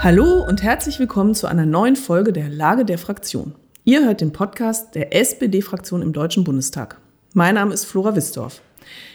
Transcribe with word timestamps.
Hallo 0.00 0.44
und 0.46 0.62
herzlich 0.62 1.00
willkommen 1.00 1.34
zu 1.34 1.48
einer 1.48 1.66
neuen 1.66 1.96
Folge 1.96 2.32
der 2.32 2.48
Lage 2.48 2.84
der 2.84 2.98
Fraktion. 2.98 3.56
Ihr 3.82 4.04
hört 4.04 4.20
den 4.20 4.32
Podcast 4.32 4.94
der 4.94 5.12
SPD-Fraktion 5.12 6.02
im 6.02 6.12
Deutschen 6.12 6.44
Bundestag. 6.44 7.00
Mein 7.34 7.56
Name 7.56 7.74
ist 7.74 7.84
Flora 7.84 8.14
Wissdorf. 8.14 8.62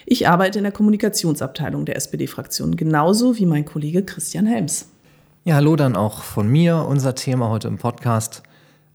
Ich 0.06 0.28
arbeite 0.28 0.58
in 0.58 0.64
der 0.66 0.74
Kommunikationsabteilung 0.74 1.86
der 1.86 1.96
SPD-Fraktion, 1.96 2.76
genauso 2.76 3.38
wie 3.38 3.46
mein 3.46 3.64
Kollege 3.64 4.04
Christian 4.04 4.46
Helms. 4.46 4.89
Ja, 5.46 5.55
hallo 5.55 5.77
dann 5.77 5.96
auch 5.96 6.21
von 6.21 6.50
mir. 6.50 6.86
Unser 6.86 7.15
Thema 7.15 7.47
heute 7.47 7.70
im 7.70 7.77
Podcast. 7.77 8.43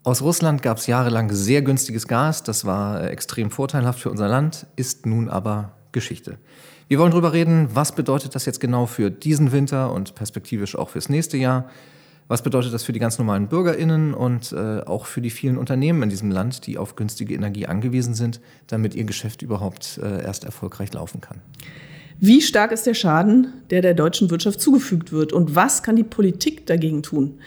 Aus 0.05 0.20
Russland 0.20 0.61
gab 0.61 0.77
es 0.77 0.89
jahrelang 0.89 1.32
sehr 1.32 1.62
günstiges 1.62 2.07
Gas. 2.07 2.43
Das 2.43 2.66
war 2.66 3.02
äh, 3.02 3.09
extrem 3.09 3.50
vorteilhaft 3.50 4.00
für 4.00 4.11
unser 4.11 4.29
Land, 4.29 4.66
ist 4.77 5.07
nun 5.07 5.30
aber 5.30 5.73
Geschichte. 5.93 6.36
Wir 6.89 6.98
wollen 6.98 7.11
darüber 7.11 7.34
reden, 7.34 7.68
was 7.75 7.95
bedeutet 7.95 8.34
das 8.34 8.46
jetzt 8.46 8.61
genau 8.61 8.86
für 8.86 9.11
diesen 9.11 9.52
Winter 9.52 9.93
und 9.93 10.15
perspektivisch 10.15 10.74
auch 10.74 10.88
fürs 10.88 11.10
nächste 11.10 11.37
Jahr. 11.37 11.69
Was 12.29 12.42
bedeutet 12.42 12.73
das 12.73 12.83
für 12.83 12.92
die 12.92 12.98
ganz 12.98 13.19
normalen 13.19 13.48
BürgerInnen 13.48 14.15
und 14.15 14.52
äh, 14.52 14.80
auch 14.80 15.05
für 15.05 15.20
die 15.20 15.29
vielen 15.29 15.59
Unternehmen 15.59 16.02
in 16.02 16.09
diesem 16.09 16.30
Land, 16.30 16.66
die 16.66 16.79
auf 16.79 16.96
günstige 16.96 17.34
Energie 17.34 17.66
angewiesen 17.66 18.15
sind, 18.15 18.41
damit 18.69 18.95
ihr 18.95 19.05
Geschäft 19.05 19.43
überhaupt 19.43 20.01
äh, 20.02 20.23
erst 20.24 20.45
erfolgreich 20.45 20.93
laufen 20.95 21.20
kann? 21.20 21.43
Wie 22.20 22.41
stark 22.41 22.73
ist 22.73 22.87
der 22.87 22.95
Schaden, 22.95 23.52
der 23.68 23.82
der 23.82 23.93
deutschen 23.95 24.30
Wirtschaft 24.30 24.60
zugefügt 24.60 25.12
wird 25.12 25.34
und 25.34 25.55
was 25.55 25.82
kann 25.82 25.96
die 25.96 26.05
Politik 26.05 26.66
dagegen 26.66 27.02
tun? 27.02 27.38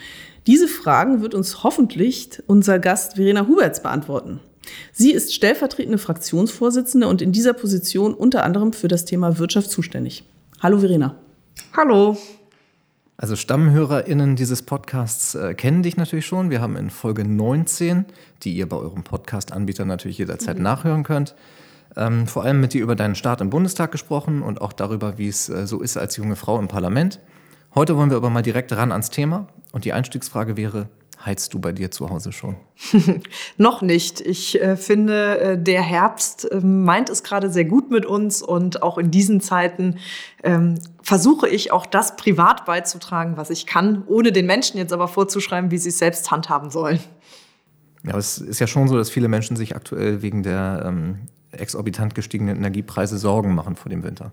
Diese 0.45 0.67
Fragen 0.67 1.21
wird 1.21 1.33
uns 1.33 1.63
hoffentlich 1.63 2.29
unser 2.45 2.77
Gast 2.77 3.15
Verena 3.15 3.47
Huberts 3.47 3.81
beantworten. 3.81 4.39
Sie 4.91 5.11
ist 5.11 5.33
stellvertretende 5.33 5.97
Fraktionsvorsitzende 5.97 7.07
und 7.07 7.21
in 7.21 7.31
dieser 7.31 7.53
Position 7.53 8.13
unter 8.13 8.43
anderem 8.43 8.73
für 8.73 8.87
das 8.87 9.05
Thema 9.05 9.39
Wirtschaft 9.39 9.69
zuständig. 9.69 10.23
Hallo 10.61 10.79
Verena. 10.79 11.15
Hallo. 11.75 12.17
Also 13.17 13.35
StammhörerInnen 13.35 14.35
dieses 14.35 14.63
Podcasts 14.63 15.35
äh, 15.35 15.53
kennen 15.53 15.83
dich 15.83 15.95
natürlich 15.95 16.25
schon. 16.25 16.49
Wir 16.49 16.59
haben 16.59 16.75
in 16.75 16.89
Folge 16.89 17.23
19, 17.23 18.05
die 18.41 18.53
ihr 18.53 18.67
bei 18.67 18.77
eurem 18.77 19.03
Podcast-Anbieter 19.03 19.85
natürlich 19.85 20.17
jederzeit 20.17 20.57
mhm. 20.57 20.63
nachhören 20.63 21.03
könnt, 21.03 21.35
ähm, 21.95 22.25
vor 22.25 22.43
allem 22.43 22.59
mit 22.59 22.73
dir 22.73 22.81
über 22.81 22.95
deinen 22.95 23.13
Start 23.13 23.41
im 23.41 23.51
Bundestag 23.51 23.91
gesprochen 23.91 24.41
und 24.41 24.59
auch 24.59 24.73
darüber, 24.73 25.19
wie 25.19 25.27
es 25.27 25.49
äh, 25.49 25.67
so 25.67 25.81
ist 25.81 25.97
als 25.97 26.17
junge 26.17 26.35
Frau 26.35 26.57
im 26.57 26.67
Parlament. 26.67 27.19
Heute 27.75 27.95
wollen 27.95 28.09
wir 28.09 28.17
aber 28.17 28.31
mal 28.31 28.41
direkt 28.41 28.71
ran 28.73 28.91
ans 28.91 29.11
Thema 29.11 29.47
und 29.71 29.85
die 29.85 29.93
Einstiegsfrage 29.93 30.57
wäre, 30.57 30.89
heizt 31.25 31.53
du 31.53 31.59
bei 31.59 31.71
dir 31.71 31.91
zu 31.91 32.09
Hause 32.09 32.31
schon? 32.31 32.55
Noch 33.57 33.81
nicht. 33.81 34.21
Ich 34.21 34.61
äh, 34.61 34.75
finde, 34.75 35.39
äh, 35.39 35.57
der 35.57 35.81
Herbst 35.81 36.51
äh, 36.51 36.59
meint 36.59 37.09
es 37.09 37.23
gerade 37.23 37.49
sehr 37.49 37.65
gut 37.65 37.91
mit 37.91 38.05
uns 38.05 38.41
und 38.41 38.83
auch 38.83 38.97
in 38.97 39.11
diesen 39.11 39.41
Zeiten 39.41 39.97
ähm, 40.43 40.79
versuche 41.01 41.47
ich 41.47 41.71
auch 41.71 41.85
das 41.85 42.15
privat 42.15 42.65
beizutragen, 42.65 43.37
was 43.37 43.49
ich 43.49 43.65
kann, 43.65 44.03
ohne 44.07 44.31
den 44.31 44.45
Menschen 44.45 44.77
jetzt 44.77 44.93
aber 44.93 45.07
vorzuschreiben, 45.07 45.71
wie 45.71 45.77
sie 45.77 45.89
es 45.89 45.97
selbst 45.97 46.31
handhaben 46.31 46.69
sollen. 46.69 46.99
Ja, 48.03 48.17
es 48.17 48.39
ist 48.39 48.59
ja 48.59 48.67
schon 48.67 48.87
so, 48.87 48.97
dass 48.97 49.09
viele 49.09 49.27
Menschen 49.27 49.55
sich 49.55 49.75
aktuell 49.75 50.21
wegen 50.21 50.43
der 50.43 50.83
ähm, 50.85 51.27
exorbitant 51.51 52.15
gestiegenen 52.15 52.57
Energiepreise 52.57 53.17
Sorgen 53.17 53.53
machen 53.53 53.75
vor 53.75 53.89
dem 53.89 54.03
Winter. 54.03 54.31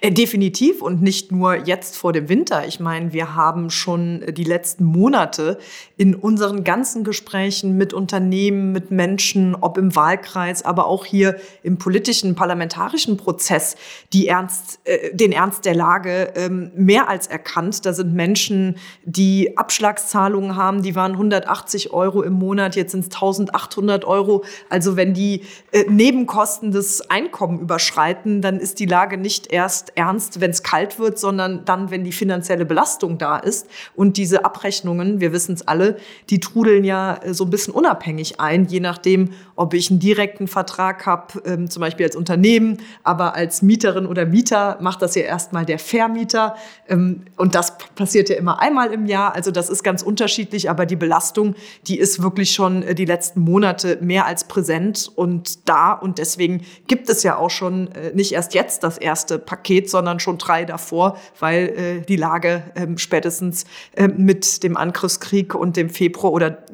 Äh, 0.00 0.10
definitiv 0.12 0.82
und 0.82 1.02
nicht 1.02 1.32
nur 1.32 1.66
jetzt 1.66 1.96
vor 1.96 2.12
dem 2.12 2.28
Winter. 2.28 2.66
Ich 2.66 2.80
meine, 2.80 3.12
wir 3.12 3.34
haben 3.34 3.70
schon 3.70 4.24
die 4.32 4.44
letzten 4.44 4.84
Monate 4.84 5.58
in 5.96 6.14
unseren 6.14 6.64
ganzen 6.64 7.04
Gesprächen 7.04 7.76
mit 7.76 7.92
Unternehmen, 7.92 8.72
mit 8.72 8.90
Menschen, 8.90 9.54
ob 9.54 9.78
im 9.78 9.94
Wahlkreis, 9.94 10.64
aber 10.64 10.86
auch 10.86 11.04
hier 11.04 11.36
im 11.62 11.78
politischen, 11.78 12.34
parlamentarischen 12.34 13.16
Prozess, 13.16 13.76
die 14.12 14.28
Ernst, 14.28 14.80
äh, 14.84 15.14
den 15.14 15.32
Ernst 15.32 15.64
der 15.64 15.74
Lage 15.74 16.32
ähm, 16.34 16.72
mehr 16.74 17.08
als 17.08 17.26
erkannt. 17.26 17.86
Da 17.86 17.92
sind 17.92 18.14
Menschen, 18.14 18.76
die 19.04 19.56
Abschlagszahlungen 19.56 20.56
haben, 20.56 20.82
die 20.82 20.96
waren 20.96 21.12
180 21.12 21.92
Euro 21.92 22.22
im 22.22 22.34
Monat, 22.34 22.76
jetzt 22.76 22.92
sind 22.92 23.00
es 23.00 23.14
1800 23.14 24.04
Euro. 24.04 24.44
Also 24.68 24.96
wenn 24.96 25.14
die 25.14 25.42
äh, 25.72 25.84
Nebenkosten 25.88 26.72
des 26.72 27.08
Einkommen 27.10 27.60
überschreiten, 27.60 28.42
dann 28.42 28.58
ist 28.58 28.80
die 28.80 28.86
Lage 28.86 29.16
nicht 29.16 29.52
erst 29.52 29.83
ernst, 29.96 30.40
wenn 30.40 30.50
es 30.50 30.62
kalt 30.62 30.98
wird, 30.98 31.18
sondern 31.18 31.64
dann, 31.64 31.90
wenn 31.90 32.04
die 32.04 32.12
finanzielle 32.12 32.64
Belastung 32.64 33.18
da 33.18 33.36
ist. 33.38 33.68
Und 33.94 34.16
diese 34.16 34.44
Abrechnungen, 34.44 35.20
wir 35.20 35.32
wissen 35.32 35.54
es 35.54 35.66
alle, 35.66 35.96
die 36.30 36.40
trudeln 36.40 36.84
ja 36.84 37.16
äh, 37.16 37.34
so 37.34 37.44
ein 37.44 37.50
bisschen 37.50 37.74
unabhängig 37.74 38.40
ein, 38.40 38.66
je 38.66 38.80
nachdem, 38.80 39.30
ob 39.56 39.74
ich 39.74 39.90
einen 39.90 40.00
direkten 40.00 40.48
Vertrag 40.48 41.06
habe, 41.06 41.42
ähm, 41.44 41.70
zum 41.70 41.80
Beispiel 41.80 42.06
als 42.06 42.16
Unternehmen, 42.16 42.78
aber 43.02 43.34
als 43.34 43.62
Mieterin 43.62 44.06
oder 44.06 44.26
Mieter 44.26 44.78
macht 44.80 45.02
das 45.02 45.14
ja 45.14 45.22
erstmal 45.22 45.64
der 45.64 45.78
Vermieter. 45.78 46.56
Ähm, 46.88 47.22
und 47.36 47.54
das 47.54 47.78
passiert 47.94 48.28
ja 48.28 48.36
immer 48.36 48.60
einmal 48.60 48.92
im 48.92 49.06
Jahr. 49.06 49.34
Also 49.34 49.50
das 49.50 49.70
ist 49.70 49.82
ganz 49.82 50.02
unterschiedlich, 50.02 50.70
aber 50.70 50.86
die 50.86 50.96
Belastung, 50.96 51.54
die 51.86 51.98
ist 51.98 52.22
wirklich 52.22 52.52
schon 52.52 52.82
äh, 52.82 52.94
die 52.94 53.04
letzten 53.04 53.40
Monate 53.40 53.98
mehr 54.00 54.26
als 54.26 54.44
präsent 54.44 55.10
und 55.14 55.68
da. 55.68 55.92
Und 55.92 56.18
deswegen 56.18 56.64
gibt 56.86 57.08
es 57.08 57.22
ja 57.22 57.36
auch 57.36 57.50
schon 57.50 57.88
äh, 57.92 58.12
nicht 58.14 58.32
erst 58.32 58.54
jetzt 58.54 58.84
das 58.84 58.98
erste 58.98 59.38
Paket, 59.38 59.73
sondern 59.82 60.20
schon 60.20 60.38
drei 60.38 60.64
davor, 60.64 61.18
weil 61.38 61.68
äh, 61.68 62.00
die 62.00 62.16
Lage 62.16 62.62
äh, 62.74 62.86
spätestens 62.96 63.64
äh, 63.96 64.08
mit 64.08 64.62
dem 64.62 64.76
Angriffskrieg 64.76 65.54
und 65.54 65.76
dem 65.76 65.90
Februar 65.90 66.32
oder 66.32 66.64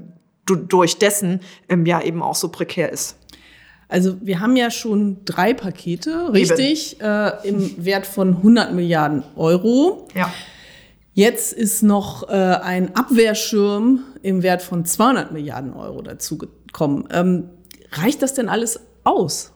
durch 0.44 0.98
dessen 0.98 1.40
ähm, 1.68 1.86
ja 1.86 2.02
eben 2.02 2.22
auch 2.22 2.34
so 2.34 2.48
prekär 2.48 2.90
ist. 2.90 3.16
Also 3.88 4.16
wir 4.20 4.40
haben 4.40 4.56
ja 4.56 4.70
schon 4.70 5.18
drei 5.24 5.52
Pakete, 5.52 6.32
richtig, 6.32 7.00
äh, 7.00 7.48
im 7.48 7.84
Wert 7.84 8.06
von 8.06 8.36
100 8.36 8.72
Milliarden 8.72 9.24
Euro. 9.36 10.06
Ja. 10.14 10.32
Jetzt 11.12 11.52
ist 11.52 11.82
noch 11.82 12.28
äh, 12.28 12.32
ein 12.32 12.94
Abwehrschirm 12.94 14.04
im 14.22 14.42
Wert 14.42 14.62
von 14.62 14.84
200 14.84 15.32
Milliarden 15.32 15.74
Euro 15.74 16.02
dazugekommen. 16.02 17.08
Ähm, 17.10 17.50
reicht 17.92 18.22
das 18.22 18.34
denn 18.34 18.48
alles 18.48 18.80
aus? 19.02 19.52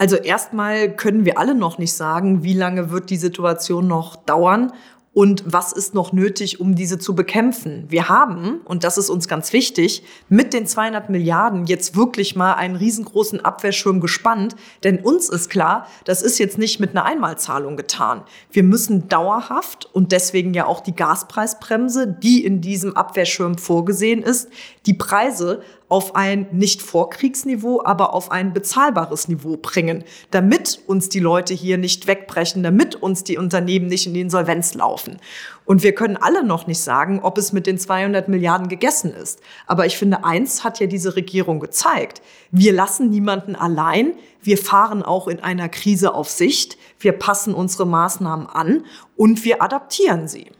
Also 0.00 0.16
erstmal 0.16 0.96
können 0.96 1.26
wir 1.26 1.36
alle 1.36 1.54
noch 1.54 1.76
nicht 1.76 1.92
sagen, 1.92 2.42
wie 2.42 2.54
lange 2.54 2.90
wird 2.90 3.10
die 3.10 3.18
Situation 3.18 3.86
noch 3.86 4.16
dauern 4.16 4.72
und 5.12 5.42
was 5.44 5.72
ist 5.72 5.92
noch 5.92 6.14
nötig, 6.14 6.58
um 6.58 6.74
diese 6.74 6.98
zu 6.98 7.14
bekämpfen. 7.14 7.84
Wir 7.90 8.08
haben, 8.08 8.62
und 8.64 8.82
das 8.82 8.96
ist 8.96 9.10
uns 9.10 9.28
ganz 9.28 9.52
wichtig, 9.52 10.02
mit 10.30 10.54
den 10.54 10.66
200 10.66 11.10
Milliarden 11.10 11.66
jetzt 11.66 11.96
wirklich 11.96 12.34
mal 12.34 12.54
einen 12.54 12.76
riesengroßen 12.76 13.44
Abwehrschirm 13.44 14.00
gespannt, 14.00 14.56
denn 14.84 15.00
uns 15.00 15.28
ist 15.28 15.50
klar, 15.50 15.86
das 16.04 16.22
ist 16.22 16.38
jetzt 16.38 16.56
nicht 16.56 16.80
mit 16.80 16.92
einer 16.92 17.04
Einmalzahlung 17.04 17.76
getan. 17.76 18.22
Wir 18.50 18.62
müssen 18.62 19.06
dauerhaft 19.10 19.86
und 19.92 20.12
deswegen 20.12 20.54
ja 20.54 20.64
auch 20.64 20.80
die 20.80 20.96
Gaspreisbremse, 20.96 22.06
die 22.06 22.42
in 22.42 22.62
diesem 22.62 22.96
Abwehrschirm 22.96 23.58
vorgesehen 23.58 24.22
ist, 24.22 24.48
die 24.86 24.94
Preise 24.94 25.60
auf 25.90 26.14
ein 26.16 26.46
nicht 26.52 26.80
Vorkriegsniveau, 26.80 27.82
aber 27.84 28.14
auf 28.14 28.30
ein 28.30 28.54
bezahlbares 28.54 29.28
Niveau 29.28 29.58
bringen, 29.58 30.04
damit 30.30 30.80
uns 30.86 31.10
die 31.10 31.18
Leute 31.18 31.52
hier 31.52 31.76
nicht 31.76 32.06
wegbrechen, 32.06 32.62
damit 32.62 32.94
uns 32.94 33.24
die 33.24 33.36
Unternehmen 33.36 33.88
nicht 33.88 34.06
in 34.06 34.14
die 34.14 34.22
Insolvenz 34.22 34.72
laufen. 34.74 35.18
Und 35.66 35.82
wir 35.82 35.94
können 35.94 36.16
alle 36.16 36.44
noch 36.44 36.66
nicht 36.66 36.80
sagen, 36.80 37.20
ob 37.22 37.38
es 37.38 37.52
mit 37.52 37.66
den 37.66 37.76
200 37.76 38.28
Milliarden 38.28 38.68
gegessen 38.68 39.12
ist. 39.12 39.40
Aber 39.66 39.84
ich 39.84 39.96
finde, 39.98 40.24
eins 40.24 40.64
hat 40.64 40.80
ja 40.80 40.86
diese 40.86 41.16
Regierung 41.16 41.60
gezeigt. 41.60 42.22
Wir 42.50 42.72
lassen 42.72 43.10
niemanden 43.10 43.56
allein. 43.56 44.14
Wir 44.42 44.58
fahren 44.58 45.02
auch 45.02 45.28
in 45.28 45.40
einer 45.40 45.68
Krise 45.68 46.14
auf 46.14 46.30
Sicht. 46.30 46.78
Wir 46.98 47.12
passen 47.12 47.52
unsere 47.52 47.86
Maßnahmen 47.86 48.46
an 48.46 48.84
und 49.16 49.44
wir 49.44 49.60
adaptieren 49.60 50.28
sie. 50.28 50.50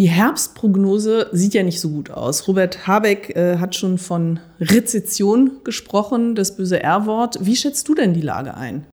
Die 0.00 0.08
Herbstprognose 0.08 1.28
sieht 1.32 1.52
ja 1.52 1.62
nicht 1.62 1.78
so 1.78 1.90
gut 1.90 2.10
aus. 2.10 2.48
Robert 2.48 2.86
Habeck 2.86 3.36
äh, 3.36 3.58
hat 3.58 3.76
schon 3.76 3.98
von 3.98 4.40
Rezession 4.58 5.60
gesprochen, 5.62 6.34
das 6.34 6.56
böse 6.56 6.82
R-Wort. 6.82 7.36
Wie 7.42 7.54
schätzt 7.54 7.86
du 7.86 7.94
denn 7.94 8.14
die 8.14 8.22
Lage 8.22 8.54
ein? 8.54 8.86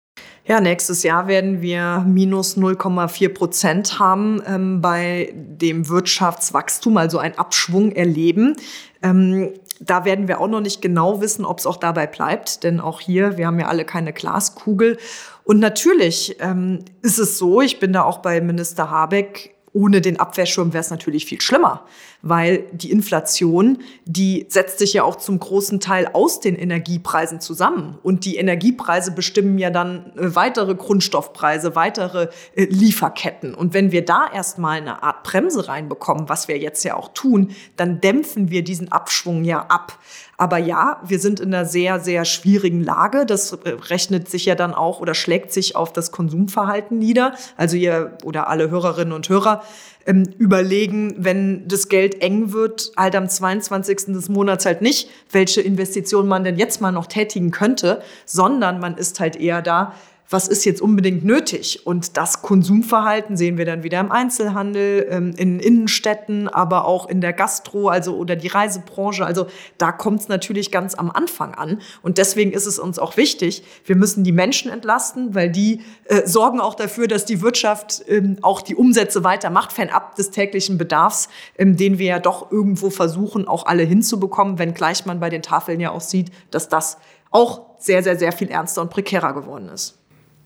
Ja, 0.46 0.60
nächstes 0.60 1.04
Jahr 1.04 1.30
werden 1.30 1.62
wir 1.62 2.04
minus 2.06 2.58
0,4 2.58 3.34
Prozent 3.34 4.00
haben 4.00 4.42
ähm, 4.46 4.82
bei 4.82 5.34
dem 5.34 5.88
Wirtschaftswachstum, 5.88 6.98
also 6.98 7.20
ein 7.20 7.38
Abschwung 7.38 7.94
erleben. 7.94 8.58
Ähm, 9.02 9.54
da 9.80 10.04
werden 10.04 10.28
wir 10.28 10.42
auch 10.42 10.50
noch 10.50 10.60
nicht 10.60 10.82
genau 10.82 11.22
wissen, 11.22 11.46
ob 11.46 11.60
es 11.60 11.66
auch 11.66 11.78
dabei 11.78 12.06
bleibt, 12.08 12.66
denn 12.66 12.82
auch 12.82 13.00
hier, 13.00 13.38
wir 13.38 13.48
haben 13.48 13.62
ja 13.62 13.68
alle 13.68 13.86
keine 13.86 14.12
Glaskugel. 14.12 14.98
Und 15.46 15.60
natürlich 15.60 16.36
ähm, 16.42 16.80
ist 17.02 17.18
es 17.18 17.38
so, 17.38 17.62
ich 17.62 17.80
bin 17.80 17.94
da 17.94 18.04
auch 18.04 18.18
bei 18.18 18.42
Minister 18.42 18.92
Habeck 18.92 19.54
ohne 19.78 20.02
den 20.02 20.20
Abwehrschirm 20.20 20.74
wäre 20.74 20.82
es 20.82 20.90
natürlich 20.90 21.26
viel 21.26 21.40
schlimmer, 21.40 21.86
weil 22.22 22.66
die 22.72 22.92
Inflation, 22.92 23.80
die 24.06 24.46
setzt 24.50 24.80
sich 24.80 24.94
ja 24.94 25.04
auch 25.04 25.16
zum 25.16 25.40
großen 25.40 25.80
Teil 25.80 26.10
aus 26.14 26.40
den 26.40 26.56
Energiepreisen 26.56 27.40
zusammen. 27.40 27.98
Und 28.04 28.26
die 28.26 28.38
Energiepreise 28.38 29.12
bestimmen 29.12 29.58
ja 29.58 29.70
dann 29.70 30.14
äh, 30.18 30.36
weitere 30.36 30.76
Grundstoffpreise, 30.76 31.76
weitere 31.76 32.30
äh, 32.56 32.66
Lieferketten. 32.66 33.54
Und 33.54 33.74
wenn 33.74 33.92
wir 33.92 34.04
da 34.04 34.28
erstmal 34.34 34.78
eine 34.78 35.04
Art 35.04 35.24
Bremse 35.24 35.68
reinbekommen, 35.68 36.30
was 36.30 36.48
wir 36.48 36.58
jetzt 36.58 36.84
ja 36.84 36.96
auch 36.96 37.10
tun, 37.14 37.52
dann 37.76 38.02
dämpfen 38.02 38.50
wir 38.50 38.64
diesen 38.64 38.92
Abschwung 38.92 39.44
ja 39.44 39.62
ab. 39.68 39.98
Aber 40.38 40.60
ja, 40.60 41.02
wir 41.04 41.20
sind 41.20 41.40
in 41.40 41.54
einer 41.54 41.66
sehr, 41.66 42.00
sehr 42.00 42.24
schwierigen 42.24 42.82
Lage. 42.84 43.26
Das 43.26 43.54
äh, 43.54 43.70
rechnet 43.90 44.30
sich 44.30 44.46
ja 44.46 44.56
dann 44.56 44.74
auch 44.74 45.00
oder 45.00 45.16
schlägt 45.16 45.52
sich 45.52 45.76
auf 45.76 45.94
das 45.94 46.12
Konsumverhalten 46.12 47.00
nieder. 47.00 47.34
Also 47.58 47.76
ihr 47.76 48.18
oder 48.24 48.48
alle 48.48 48.70
Hörerinnen 48.70 49.14
und 49.14 49.30
Hörer 49.30 49.64
ähm, 50.08 50.24
überlegen, 50.40 51.16
wenn 51.18 51.68
das 51.68 51.90
Geld 51.90 52.22
eng 52.22 52.54
wird, 52.54 52.92
halt 52.98 53.16
am 53.16 53.30
22. 53.30 54.14
des 54.14 54.30
Monats 54.30 54.66
halt 54.66 54.82
nicht, 54.82 55.10
welche 55.32 55.62
Investitionen 55.62 56.28
man 56.28 56.44
denn 56.44 56.58
jetzt 56.58 56.82
mal 56.82 56.92
noch 56.92 57.06
tätigen 57.06 57.52
könnte, 57.52 58.02
sondern 58.26 58.80
man 58.80 58.98
ist 58.98 59.20
halt 59.20 59.36
eher 59.36 59.62
da, 59.62 59.94
was 60.30 60.48
ist 60.48 60.66
jetzt 60.66 60.82
unbedingt 60.82 61.24
nötig? 61.24 61.86
Und 61.86 62.18
das 62.18 62.42
Konsumverhalten 62.42 63.38
sehen 63.38 63.58
wir 63.58 63.66
dann 63.66 63.84
wieder 63.84 64.00
im 64.00 64.12
Einzelhandel, 64.12 65.08
ähm, 65.10 65.34
in 65.38 65.60
Innenstädten, 65.60 66.50
aber 66.50 66.86
auch 66.86 67.08
in 67.08 67.22
der 67.22 67.32
Gastro, 67.32 67.88
also 67.88 68.18
oder 68.18 68.36
die 68.36 68.48
Reisebranche. 68.48 69.26
Also 69.26 69.48
da 69.78 69.92
kommt 69.92 70.22
es 70.22 70.28
natürlich 70.28 70.72
ganz 70.72 70.96
am 70.96 71.10
Anfang 71.10 71.56
an. 71.56 71.82
Und 72.02 72.18
deswegen 72.18 72.52
ist 72.52 72.66
es 72.66 72.78
uns 72.78 73.00
auch 73.00 73.16
wichtig, 73.16 73.64
wir 73.86 73.96
müssen 73.96 74.24
die 74.24 74.34
Menschen 74.34 74.70
entlasten, 74.70 75.34
weil 75.34 75.50
die 75.50 75.82
äh, 76.06 76.28
sorgen 76.28 76.60
auch 76.60 76.76
dafür, 76.76 77.08
dass 77.08 77.24
die 77.24 77.42
Wirtschaft 77.42 78.04
ähm, 78.08 78.38
auch 78.42 78.62
die 78.62 78.76
Umsätze 78.76 79.24
weitermacht, 79.24 79.72
fernab 79.72 80.16
des 80.16 80.32
täglichen 80.32 80.78
Bedarfs, 80.78 81.30
ähm, 81.58 81.78
den 81.78 82.00
wir 82.00 82.08
ja 82.08 82.20
doch 82.20 82.52
irgendwo 82.52 82.90
versuchen, 82.90 83.48
auch 83.48 83.66
alle 83.66 83.84
hinzubekommen, 83.84 84.60
wenngleich 84.60 85.06
man 85.06 85.22
bei 85.22 85.30
den 85.30 85.42
Tafeln 85.42 85.80
ja 85.80 85.92
auch 85.92 86.02
sieht, 86.02 86.32
dass 86.52 86.68
das 86.68 86.98
auch 87.32 87.62
sehr, 87.80 88.04
sehr, 88.04 88.18
sehr 88.18 88.32
viel 88.32 88.50
ernster 88.50 88.82
und 88.82 88.90
prekärer 88.90 89.34
geworden 89.34 89.70
ist. 89.70 89.98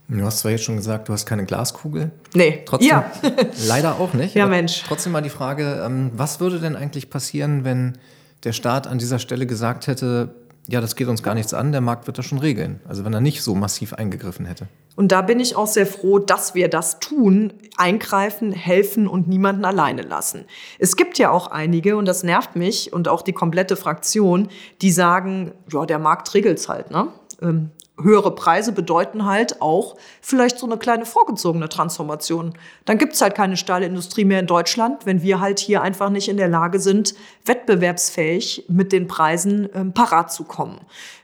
Du 0.07 0.25
hast 0.25 0.39
zwar 0.39 0.51
jetzt 0.51 0.63
schon 0.63 0.75
gesagt, 0.75 1.07
du 1.07 1.13
hast 1.13 1.25
keine 1.25 1.45
Glaskugel. 1.45 2.12
Nee. 2.33 2.63
Trotzdem, 2.65 2.89
ja. 2.89 3.12
leider 3.68 4.00
auch 4.00 4.13
nicht. 4.13 4.36
Ja, 4.36 4.45
Mensch. 4.45 4.83
Trotzdem 4.86 5.13
mal 5.13 5.21
die 5.21 5.30
Frage, 5.30 5.81
ähm, 5.86 6.12
was 6.13 6.39
würde 6.39 6.59
denn 6.59 6.75
eigentlich 6.75 7.09
passieren, 7.09 7.63
wenn 7.63 7.98
der 8.44 8.51
Staat 8.51 8.88
an 8.88 8.98
dieser 8.98 9.19
Stelle 9.19 9.45
gesagt 9.45 9.88
hätte, 9.88 10.36
ja, 10.68 10.81
das 10.81 10.95
geht 10.95 11.07
uns 11.07 11.24
gar 11.24 11.33
nichts 11.33 11.53
an, 11.53 11.71
der 11.71 11.81
Markt 11.81 12.07
wird 12.07 12.18
das 12.18 12.25
schon 12.25 12.38
regeln. 12.38 12.81
Also 12.88 13.03
wenn 13.06 13.13
er 13.13 13.21
nicht 13.21 13.42
so 13.42 13.56
massiv 13.56 13.94
eingegriffen 13.94 14.45
hätte. 14.45 14.68
Und 14.95 15.12
da 15.12 15.21
bin 15.21 15.39
ich 15.39 15.56
auch 15.56 15.68
sehr 15.68 15.88
froh, 15.88 16.19
dass 16.19 16.53
wir 16.53 16.68
das 16.68 17.00
tun, 17.00 17.53
eingreifen, 17.77 18.51
helfen 18.51 19.07
und 19.07 19.27
niemanden 19.27 19.65
alleine 19.65 20.01
lassen. 20.01 20.45
Es 20.80 20.95
gibt 20.95 21.18
ja 21.18 21.31
auch 21.31 21.48
einige, 21.48 21.98
und 21.98 22.06
das 22.06 22.24
nervt 22.24 22.56
mich 22.56 22.94
und 22.94 23.07
auch 23.07 23.21
die 23.21 23.33
komplette 23.33 23.75
Fraktion, 23.75 24.50
die 24.81 24.92
sagen, 24.92 25.53
ja, 25.71 25.86
der 25.86 26.00
Markt 26.00 26.33
regelt's 26.33 26.68
halt, 26.69 26.92
ne? 26.92 27.07
Ähm, 27.42 27.71
höhere 28.03 28.33
Preise 28.36 28.71
bedeuten 28.71 29.25
halt 29.25 29.62
auch 29.62 29.95
vielleicht 30.21 30.59
so 30.59 30.65
eine 30.65 30.77
kleine 30.77 31.06
vorgezogene 31.06 31.69
Transformation. 31.69 32.53
Dann 32.86 32.98
gibt's 32.98 33.21
halt 33.21 33.36
keine 33.36 33.57
Stahlindustrie 33.57 34.25
mehr 34.25 34.39
in 34.39 34.48
Deutschland, 34.48 35.06
wenn 35.06 35.21
wir 35.21 35.39
halt 35.39 35.59
hier 35.59 35.81
einfach 35.81 36.09
nicht 36.09 36.30
in 36.30 36.38
der 36.38 36.48
Lage 36.48 36.80
sind, 36.80 37.15
wettbewerbsfähig 37.45 38.65
mit 38.68 38.92
den 38.92 39.07
Preisen 39.07 39.69
ähm, 39.74 39.94
parat 39.94 40.31
zu 40.31 40.44
kommen. 40.44 40.81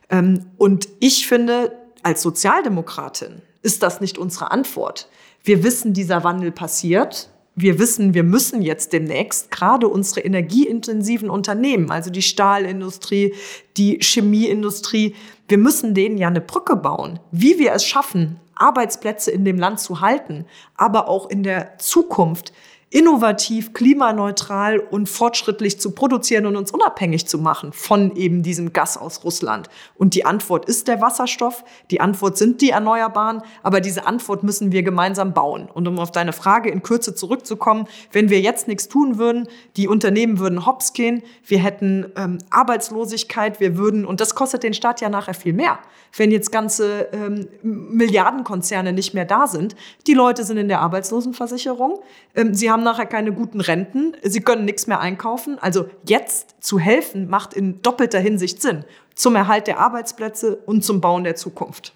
Ähm, 0.10 0.46
und 0.58 0.88
ich 1.00 1.28
finde, 1.28 1.72
als 2.04 2.22
Sozialdemokratin 2.22 3.42
ist 3.62 3.84
das 3.84 4.02
nicht 4.02 4.18
unsere 4.18 4.52
Antwort. 4.52 5.10
Wir 5.44 5.64
wissen, 5.64 5.94
dieser 5.94 6.24
Wandel 6.24 6.52
passiert 6.52 7.30
wir 7.58 7.80
wissen, 7.80 8.14
wir 8.14 8.24
müssen 8.24 8.62
jetzt 8.62 8.94
demnächst 8.94 9.50
gerade 9.50 9.88
unsere 9.88 10.22
energieintensiven 10.22 11.30
Unternehmen, 11.32 11.90
also 11.90 12.12
die 12.12 12.22
Stahlindustrie, 12.22 13.34
die 13.78 13.98
Chemieindustrie, 14.00 15.16
wir 15.48 15.58
müssen 15.58 15.96
denen 15.96 16.20
ja 16.20 16.28
eine 16.28 16.40
Brücke 16.40 16.76
bauen. 16.76 17.20
Wie 17.32 17.58
wir 17.58 17.74
es 17.74 17.84
schaffen, 17.84 18.40
Arbeitsplätze 18.54 19.32
in 19.32 19.44
dem 19.44 19.58
Land 19.58 19.80
zu 19.80 20.02
halten, 20.02 20.46
aber 20.76 21.08
auch 21.08 21.32
in 21.32 21.42
der 21.42 21.80
Zukunft 21.80 22.54
innovativ, 22.90 23.74
klimaneutral 23.74 24.80
und 24.80 25.10
fortschrittlich 25.10 25.78
zu 25.78 25.92
produzieren 25.92 26.46
und 26.46 26.56
uns 26.56 26.72
unabhängig 26.72 27.28
zu 27.28 27.38
machen 27.38 27.74
von 27.74 28.16
eben 28.16 28.44
diesem 28.44 28.72
Gas 28.72 28.98
aus 28.98 29.26
Russland. 29.26 29.68
Und 29.96 30.16
die 30.16 30.26
Antwort 30.26 30.66
ist 30.66 30.88
der 30.88 31.02
Wasserstoff, 31.02 31.66
die 31.92 32.00
Antwort 32.00 32.38
sind 32.38 32.62
die 32.62 32.70
Erneuerbaren, 32.70 33.42
aber 33.62 33.82
diese 33.82 34.08
Antwort 34.08 34.44
müssen 34.44 34.72
wir 34.72 34.84
gemeinsam 34.84 35.34
bauen. 35.34 35.68
Und 35.74 35.86
um 35.86 36.00
auf 36.00 36.12
deine 36.12 36.32
Frage 36.32 36.70
in 36.70 36.82
Kürze 36.82 37.14
zurückzukommen, 37.14 37.88
wenn 38.14 38.30
wir 38.30 38.40
jetzt 38.40 38.70
nichts 38.70 38.88
tun 38.88 39.18
würden, 39.18 39.50
die 39.76 39.90
Unternehmen 39.90 40.40
würden 40.40 40.66
hops 40.66 40.94
gehen, 40.94 41.24
wir 41.46 41.60
hätten 41.60 42.06
ähm, 42.16 42.38
Arbeitslosigkeit, 42.52 43.60
wir 43.60 43.78
würden, 43.78 44.06
und 44.06 44.22
das 44.22 44.34
kostet 44.34 44.64
den 44.64 44.74
Staat 44.74 45.02
ja 45.02 45.10
nachher 45.10 45.34
viel 45.34 45.54
mehr, 45.54 45.80
wenn 46.16 46.32
jetzt 46.32 46.54
ganze 46.54 47.10
ähm, 47.12 47.50
Milliardenkonzerne 47.64 48.94
nicht 48.94 49.14
mehr 49.14 49.26
da 49.26 49.46
sind. 49.46 49.76
Die 50.08 50.14
Leute 50.14 50.46
sind 50.46 50.56
in 50.56 50.70
der 50.70 50.80
Arbeitslosenversicherung, 50.80 52.00
ähm, 52.34 52.54
sie 52.54 52.72
haben 52.72 52.77
haben 52.78 52.84
nachher 52.84 53.08
keine 53.08 53.34
guten 53.34 53.60
Renten, 53.60 54.14
sie 54.24 54.42
können 54.42 54.66
nichts 54.66 54.86
mehr 54.86 55.00
einkaufen. 55.00 55.58
Also 55.60 55.88
jetzt 56.06 56.56
zu 56.60 56.78
helfen 56.78 57.28
macht 57.28 57.54
in 57.54 57.82
doppelter 57.82 58.20
Hinsicht 58.20 58.62
Sinn. 58.62 58.86
Zum 59.16 59.36
Erhalt 59.36 59.66
der 59.66 59.80
Arbeitsplätze 59.80 60.56
und 60.56 60.84
zum 60.84 61.02
Bauen 61.02 61.24
der 61.24 61.36
Zukunft. 61.36 61.94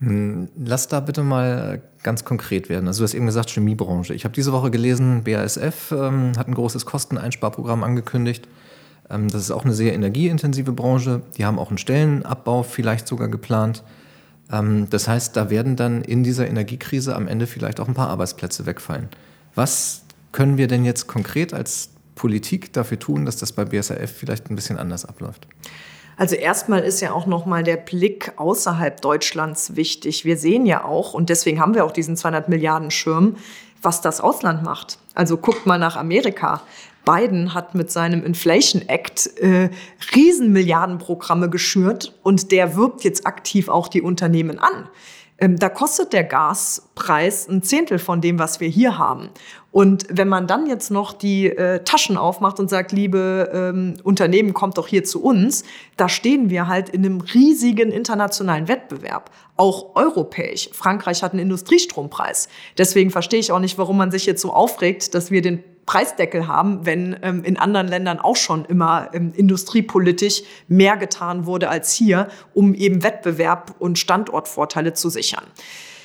Hm, 0.00 0.48
lass 0.56 0.88
da 0.88 0.98
bitte 0.98 1.22
mal 1.22 1.80
ganz 2.02 2.24
konkret 2.24 2.68
werden. 2.68 2.88
Also 2.88 3.00
du 3.00 3.04
hast 3.04 3.14
eben 3.14 3.26
gesagt, 3.26 3.50
Chemiebranche. 3.50 4.12
Ich 4.12 4.24
habe 4.24 4.34
diese 4.34 4.52
Woche 4.52 4.72
gelesen, 4.72 5.22
BASF 5.22 5.92
ähm, 5.92 6.32
hat 6.36 6.48
ein 6.48 6.54
großes 6.54 6.84
Kosteneinsparprogramm 6.84 7.84
angekündigt. 7.84 8.48
Ähm, 9.08 9.28
das 9.28 9.42
ist 9.42 9.52
auch 9.52 9.64
eine 9.64 9.74
sehr 9.74 9.94
energieintensive 9.94 10.72
Branche. 10.72 11.22
Die 11.38 11.44
haben 11.44 11.60
auch 11.60 11.68
einen 11.68 11.78
Stellenabbau 11.78 12.64
vielleicht 12.64 13.06
sogar 13.06 13.28
geplant. 13.28 13.84
Ähm, 14.50 14.88
das 14.90 15.06
heißt, 15.06 15.36
da 15.36 15.48
werden 15.48 15.76
dann 15.76 16.02
in 16.02 16.24
dieser 16.24 16.48
Energiekrise 16.48 17.14
am 17.14 17.28
Ende 17.28 17.46
vielleicht 17.46 17.78
auch 17.78 17.86
ein 17.86 17.94
paar 17.94 18.08
Arbeitsplätze 18.08 18.66
wegfallen. 18.66 19.08
Was 19.54 20.02
können 20.32 20.56
wir 20.56 20.66
denn 20.66 20.84
jetzt 20.84 21.06
konkret 21.06 21.52
als 21.52 21.90
Politik 22.14 22.72
dafür 22.72 22.98
tun, 22.98 23.24
dass 23.24 23.36
das 23.36 23.52
bei 23.52 23.64
BSAF 23.64 24.10
vielleicht 24.10 24.50
ein 24.50 24.56
bisschen 24.56 24.78
anders 24.78 25.04
abläuft? 25.04 25.46
Also 26.16 26.36
erstmal 26.36 26.80
ist 26.80 27.00
ja 27.00 27.12
auch 27.12 27.26
noch 27.26 27.46
mal 27.46 27.62
der 27.62 27.76
Blick 27.76 28.32
außerhalb 28.36 29.00
Deutschlands 29.00 29.76
wichtig. 29.76 30.24
Wir 30.24 30.36
sehen 30.36 30.66
ja 30.66 30.84
auch 30.84 31.14
und 31.14 31.30
deswegen 31.30 31.58
haben 31.60 31.74
wir 31.74 31.84
auch 31.84 31.90
diesen 31.90 32.16
200 32.16 32.48
Milliarden 32.48 32.90
Schirm, 32.90 33.36
was 33.80 34.00
das 34.00 34.20
Ausland 34.20 34.62
macht. 34.62 34.98
Also 35.14 35.36
guckt 35.36 35.66
mal 35.66 35.78
nach 35.78 35.96
Amerika. 35.96 36.62
Biden 37.04 37.54
hat 37.54 37.74
mit 37.74 37.90
seinem 37.90 38.24
Inflation 38.24 38.82
Act 38.88 39.36
äh, 39.38 39.70
Riesenmilliardenprogramme 40.14 41.50
geschürt 41.50 42.14
und 42.22 42.52
der 42.52 42.76
wirbt 42.76 43.02
jetzt 43.02 43.26
aktiv 43.26 43.68
auch 43.68 43.88
die 43.88 44.02
Unternehmen 44.02 44.58
an. 44.58 44.88
Ähm, 45.42 45.58
da 45.58 45.68
kostet 45.68 46.12
der 46.12 46.22
Gaspreis 46.22 47.48
ein 47.48 47.64
Zehntel 47.64 47.98
von 47.98 48.20
dem, 48.20 48.38
was 48.38 48.60
wir 48.60 48.68
hier 48.68 48.96
haben. 48.96 49.30
Und 49.72 50.06
wenn 50.08 50.28
man 50.28 50.46
dann 50.46 50.66
jetzt 50.66 50.90
noch 50.90 51.12
die 51.12 51.46
äh, 51.46 51.82
Taschen 51.82 52.16
aufmacht 52.16 52.60
und 52.60 52.70
sagt, 52.70 52.92
liebe 52.92 53.50
ähm, 53.52 53.94
Unternehmen, 54.04 54.54
kommt 54.54 54.78
doch 54.78 54.86
hier 54.86 55.02
zu 55.02 55.20
uns, 55.20 55.64
da 55.96 56.08
stehen 56.08 56.48
wir 56.48 56.68
halt 56.68 56.90
in 56.90 57.04
einem 57.04 57.20
riesigen 57.20 57.90
internationalen 57.90 58.68
Wettbewerb, 58.68 59.30
auch 59.56 59.96
europäisch. 59.96 60.70
Frankreich 60.72 61.24
hat 61.24 61.32
einen 61.32 61.40
Industriestrompreis. 61.40 62.48
Deswegen 62.78 63.10
verstehe 63.10 63.40
ich 63.40 63.50
auch 63.50 63.58
nicht, 63.58 63.78
warum 63.78 63.96
man 63.96 64.12
sich 64.12 64.26
jetzt 64.26 64.42
so 64.42 64.52
aufregt, 64.52 65.12
dass 65.14 65.32
wir 65.32 65.42
den 65.42 65.64
Preisdeckel 65.86 66.46
haben, 66.46 66.86
wenn 66.86 67.16
ähm, 67.22 67.42
in 67.44 67.56
anderen 67.56 67.88
Ländern 67.88 68.18
auch 68.20 68.36
schon 68.36 68.64
immer 68.64 69.10
ähm, 69.12 69.32
industriepolitisch 69.34 70.42
mehr 70.68 70.96
getan 70.96 71.46
wurde 71.46 71.68
als 71.68 71.92
hier, 71.92 72.28
um 72.54 72.74
eben 72.74 73.02
Wettbewerb 73.02 73.74
und 73.78 73.98
Standortvorteile 73.98 74.92
zu 74.94 75.10
sichern. 75.10 75.44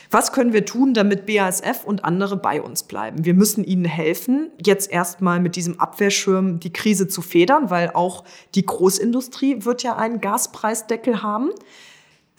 Was 0.09 0.31
können 0.31 0.53
wir 0.53 0.65
tun, 0.65 0.93
damit 0.93 1.25
BASF 1.25 1.83
und 1.83 2.05
andere 2.05 2.37
bei 2.37 2.61
uns 2.61 2.83
bleiben? 2.83 3.25
Wir 3.25 3.33
müssen 3.33 3.65
ihnen 3.65 3.83
helfen, 3.83 4.51
jetzt 4.63 4.89
erstmal 4.89 5.41
mit 5.41 5.57
diesem 5.57 5.79
Abwehrschirm 5.79 6.61
die 6.61 6.71
Krise 6.71 7.09
zu 7.09 7.21
federn, 7.21 7.69
weil 7.69 7.91
auch 7.93 8.23
die 8.55 8.65
Großindustrie 8.65 9.65
wird 9.65 9.83
ja 9.83 9.97
einen 9.97 10.21
Gaspreisdeckel 10.21 11.23
haben. 11.23 11.49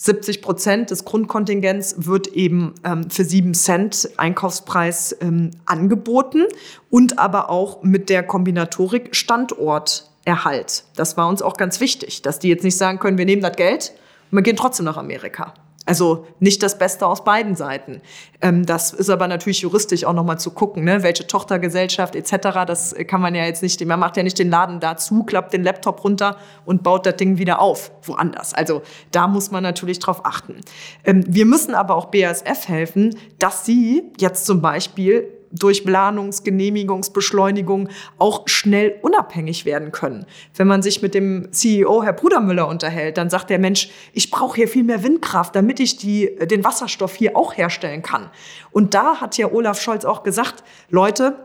70 0.00 0.42
Prozent 0.42 0.90
des 0.90 1.04
Grundkontingents 1.04 2.06
wird 2.06 2.28
eben 2.28 2.74
ähm, 2.84 3.10
für 3.10 3.24
sieben 3.24 3.52
Cent 3.52 4.08
Einkaufspreis 4.16 5.16
ähm, 5.20 5.50
angeboten 5.66 6.44
und 6.88 7.18
aber 7.18 7.50
auch 7.50 7.82
mit 7.82 8.08
der 8.08 8.22
Kombinatorik 8.22 9.16
Standorterhalt. 9.16 10.84
Das 10.94 11.16
war 11.16 11.28
uns 11.28 11.42
auch 11.42 11.56
ganz 11.56 11.80
wichtig, 11.80 12.22
dass 12.22 12.38
die 12.38 12.48
jetzt 12.48 12.62
nicht 12.62 12.76
sagen 12.76 13.00
können, 13.00 13.18
wir 13.18 13.24
nehmen 13.24 13.42
das 13.42 13.56
Geld 13.56 13.92
und 14.30 14.38
wir 14.38 14.42
gehen 14.42 14.56
trotzdem 14.56 14.86
nach 14.86 14.96
Amerika. 14.96 15.52
Also 15.88 16.26
nicht 16.38 16.62
das 16.62 16.76
Beste 16.76 17.06
aus 17.06 17.24
beiden 17.24 17.56
Seiten. 17.56 18.02
Ähm, 18.42 18.66
das 18.66 18.92
ist 18.92 19.08
aber 19.08 19.26
natürlich 19.26 19.62
juristisch 19.62 20.04
auch 20.04 20.12
nochmal 20.12 20.38
zu 20.38 20.50
gucken, 20.50 20.84
ne? 20.84 21.02
welche 21.02 21.26
Tochtergesellschaft 21.26 22.14
etc. 22.14 22.66
Das 22.66 22.94
kann 23.06 23.22
man 23.22 23.34
ja 23.34 23.46
jetzt 23.46 23.62
nicht, 23.62 23.82
man 23.86 23.98
macht 23.98 24.18
ja 24.18 24.22
nicht 24.22 24.38
den 24.38 24.50
Laden 24.50 24.80
dazu, 24.80 25.24
klappt 25.24 25.54
den 25.54 25.64
Laptop 25.64 26.04
runter 26.04 26.36
und 26.66 26.82
baut 26.82 27.06
das 27.06 27.16
Ding 27.16 27.38
wieder 27.38 27.58
auf, 27.58 27.90
woanders. 28.02 28.52
Also 28.52 28.82
da 29.12 29.28
muss 29.28 29.50
man 29.50 29.62
natürlich 29.62 29.98
drauf 29.98 30.26
achten. 30.26 30.56
Ähm, 31.04 31.24
wir 31.26 31.46
müssen 31.46 31.74
aber 31.74 31.96
auch 31.96 32.06
BASF 32.06 32.68
helfen, 32.68 33.16
dass 33.38 33.64
sie 33.64 34.12
jetzt 34.20 34.44
zum 34.44 34.60
Beispiel 34.60 35.37
durch 35.50 35.84
Planungs-, 35.84 36.42
Genehmigungsbeschleunigung 36.42 37.88
auch 38.18 38.46
schnell 38.46 38.98
unabhängig 39.02 39.64
werden 39.64 39.92
können. 39.92 40.26
Wenn 40.54 40.66
man 40.66 40.82
sich 40.82 41.02
mit 41.02 41.14
dem 41.14 41.52
CEO, 41.52 42.02
Herr 42.02 42.12
Brudermüller, 42.12 42.68
unterhält, 42.68 43.18
dann 43.18 43.30
sagt 43.30 43.50
der 43.50 43.58
Mensch, 43.58 43.90
ich 44.12 44.30
brauche 44.30 44.56
hier 44.56 44.68
viel 44.68 44.84
mehr 44.84 45.02
Windkraft, 45.02 45.54
damit 45.54 45.80
ich 45.80 45.96
die, 45.96 46.36
den 46.50 46.64
Wasserstoff 46.64 47.14
hier 47.14 47.36
auch 47.36 47.56
herstellen 47.56 48.02
kann. 48.02 48.30
Und 48.70 48.94
da 48.94 49.20
hat 49.20 49.38
ja 49.38 49.50
Olaf 49.52 49.80
Scholz 49.80 50.04
auch 50.04 50.22
gesagt, 50.22 50.64
Leute, 50.90 51.36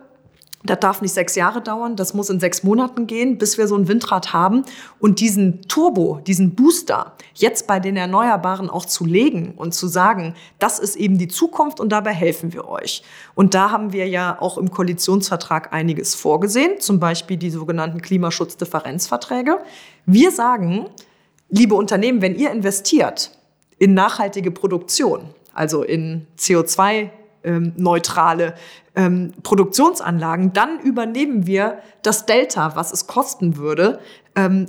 Das 0.66 0.80
darf 0.80 1.02
nicht 1.02 1.14
sechs 1.14 1.36
Jahre 1.36 1.62
dauern, 1.62 1.98
das 1.98 2.14
muss 2.14 2.30
in 2.30 2.40
sechs 2.40 2.64
Monaten 2.64 3.06
gehen, 3.06 3.38
bis 3.38 3.58
wir 3.58 3.68
so 3.68 3.76
ein 3.76 3.90
Windrad 3.90 4.32
haben. 4.32 4.64
Und 4.98 5.20
diesen 5.20 5.62
Turbo, 5.64 6.22
diesen 6.26 6.56
Booster 6.56 7.14
jetzt 7.34 7.68
bei 7.68 7.82
den 7.82 7.98
Erneuerbaren 7.98 8.70
auch 8.70 8.86
zu 8.86 9.06
legen 9.06 9.54
und 9.58 9.74
zu 9.74 9.88
sagen, 9.88 10.36
das 10.60 10.80
ist 10.80 10.96
eben 10.96 11.18
die 11.18 11.28
Zukunft 11.28 11.82
und 11.82 11.92
dabei 11.92 12.14
helfen 12.14 12.54
wir 12.54 12.70
euch. 12.70 13.04
Und 13.36 13.56
da 13.56 13.72
haben 13.72 13.92
wir 13.92 14.08
ja 14.08 14.38
auch 14.40 14.58
im 14.58 14.72
Koalitionsvertrag 14.72 15.74
einiges 15.74 16.16
vorgesehen, 16.16 16.80
zum 16.80 17.00
Beispiel 17.00 17.36
die 17.36 17.50
sogenannten 17.50 18.02
Klimaschutzdifferenzverträge. 18.02 19.60
Wir 20.06 20.32
sagen, 20.32 20.86
liebe 21.50 21.76
Unternehmen, 21.76 22.22
wenn 22.22 22.36
ihr 22.36 22.52
investiert 22.52 23.32
in 23.80 23.94
nachhaltige 23.94 24.52
Produktion, 24.52 25.26
also 25.54 25.84
in 25.84 26.26
CO2 26.38 27.10
ähm, 27.44 27.74
neutrale 27.78 28.56
ähm, 28.96 29.34
Produktionsanlagen, 29.44 30.54
dann 30.54 30.80
übernehmen 30.80 31.48
wir 31.48 31.80
das 32.02 32.26
Delta, 32.26 32.76
was 32.76 32.92
es 32.92 33.08
kosten 33.08 33.58
würde, 33.58 34.00
ähm, 34.36 34.68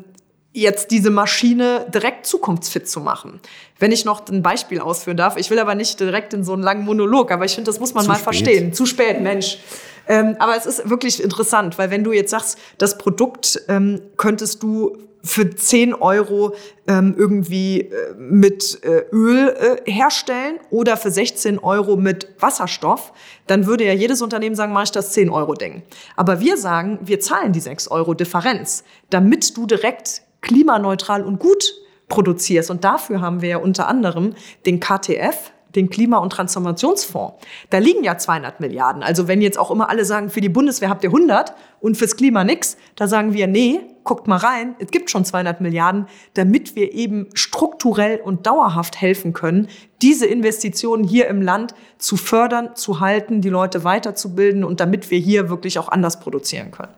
jetzt 0.54 0.92
diese 0.92 1.10
Maschine 1.10 1.86
direkt 1.92 2.26
zukunftsfit 2.26 2.88
zu 2.88 3.00
machen. 3.00 3.40
Wenn 3.78 3.90
ich 3.90 4.04
noch 4.04 4.26
ein 4.28 4.40
Beispiel 4.42 4.80
ausführen 4.80 5.16
darf, 5.16 5.36
ich 5.36 5.50
will 5.50 5.58
aber 5.58 5.74
nicht 5.74 5.98
direkt 5.98 6.32
in 6.32 6.44
so 6.44 6.52
einen 6.52 6.62
langen 6.62 6.84
Monolog, 6.84 7.32
aber 7.32 7.44
ich 7.44 7.54
finde, 7.54 7.68
das 7.68 7.80
muss 7.80 7.92
man 7.92 8.04
Zu 8.04 8.08
mal 8.08 8.14
spät. 8.14 8.24
verstehen. 8.24 8.72
Zu 8.72 8.86
spät, 8.86 9.20
Mensch. 9.20 9.58
Ähm, 10.06 10.36
aber 10.38 10.56
es 10.56 10.64
ist 10.64 10.88
wirklich 10.88 11.22
interessant, 11.22 11.76
weil 11.76 11.90
wenn 11.90 12.04
du 12.04 12.12
jetzt 12.12 12.30
sagst, 12.30 12.58
das 12.78 12.98
Produkt 12.98 13.60
ähm, 13.68 14.00
könntest 14.16 14.62
du 14.62 14.96
für 15.24 15.50
10 15.50 15.94
Euro 15.94 16.54
ähm, 16.86 17.14
irgendwie 17.16 17.80
äh, 17.80 18.14
mit 18.16 18.78
äh, 18.84 19.06
Öl 19.10 19.48
äh, 19.48 19.90
herstellen 19.90 20.60
oder 20.70 20.98
für 20.98 21.10
16 21.10 21.58
Euro 21.58 21.96
mit 21.96 22.28
Wasserstoff, 22.38 23.12
dann 23.46 23.66
würde 23.66 23.84
ja 23.84 23.94
jedes 23.94 24.20
Unternehmen 24.20 24.54
sagen, 24.54 24.72
mache 24.74 24.84
ich 24.84 24.92
das 24.92 25.12
10 25.12 25.30
Euro 25.30 25.54
Ding. 25.54 25.82
Aber 26.14 26.40
wir 26.40 26.58
sagen, 26.58 26.98
wir 27.02 27.20
zahlen 27.20 27.52
die 27.52 27.60
6 27.60 27.88
Euro 27.88 28.12
Differenz, 28.12 28.84
damit 29.08 29.56
du 29.56 29.66
direkt 29.66 30.23
klimaneutral 30.44 31.24
und 31.24 31.40
gut 31.40 31.74
produzierst. 32.08 32.70
Und 32.70 32.84
dafür 32.84 33.20
haben 33.20 33.42
wir 33.42 33.48
ja 33.48 33.56
unter 33.56 33.88
anderem 33.88 34.34
den 34.66 34.78
KTF, 34.78 35.52
den 35.74 35.90
Klima- 35.90 36.18
und 36.18 36.30
Transformationsfonds. 36.30 37.34
Da 37.70 37.78
liegen 37.78 38.04
ja 38.04 38.16
200 38.16 38.60
Milliarden. 38.60 39.02
Also 39.02 39.26
wenn 39.26 39.42
jetzt 39.42 39.58
auch 39.58 39.72
immer 39.72 39.88
alle 39.88 40.04
sagen, 40.04 40.30
für 40.30 40.40
die 40.40 40.48
Bundeswehr 40.48 40.88
habt 40.88 41.02
ihr 41.02 41.10
100 41.10 41.54
und 41.80 41.96
fürs 41.96 42.14
Klima 42.14 42.44
nix, 42.44 42.76
da 42.94 43.08
sagen 43.08 43.32
wir, 43.32 43.48
nee, 43.48 43.80
guckt 44.04 44.28
mal 44.28 44.36
rein, 44.36 44.76
es 44.78 44.90
gibt 44.90 45.10
schon 45.10 45.24
200 45.24 45.60
Milliarden, 45.60 46.06
damit 46.34 46.76
wir 46.76 46.92
eben 46.92 47.28
strukturell 47.34 48.20
und 48.20 48.46
dauerhaft 48.46 49.00
helfen 49.00 49.32
können, 49.32 49.68
diese 50.02 50.26
Investitionen 50.26 51.02
hier 51.02 51.26
im 51.26 51.42
Land 51.42 51.74
zu 51.98 52.16
fördern, 52.16 52.76
zu 52.76 53.00
halten, 53.00 53.40
die 53.40 53.48
Leute 53.48 53.82
weiterzubilden 53.82 54.62
und 54.62 54.78
damit 54.78 55.10
wir 55.10 55.18
hier 55.18 55.48
wirklich 55.48 55.78
auch 55.78 55.88
anders 55.88 56.20
produzieren 56.20 56.70
können. 56.70 56.92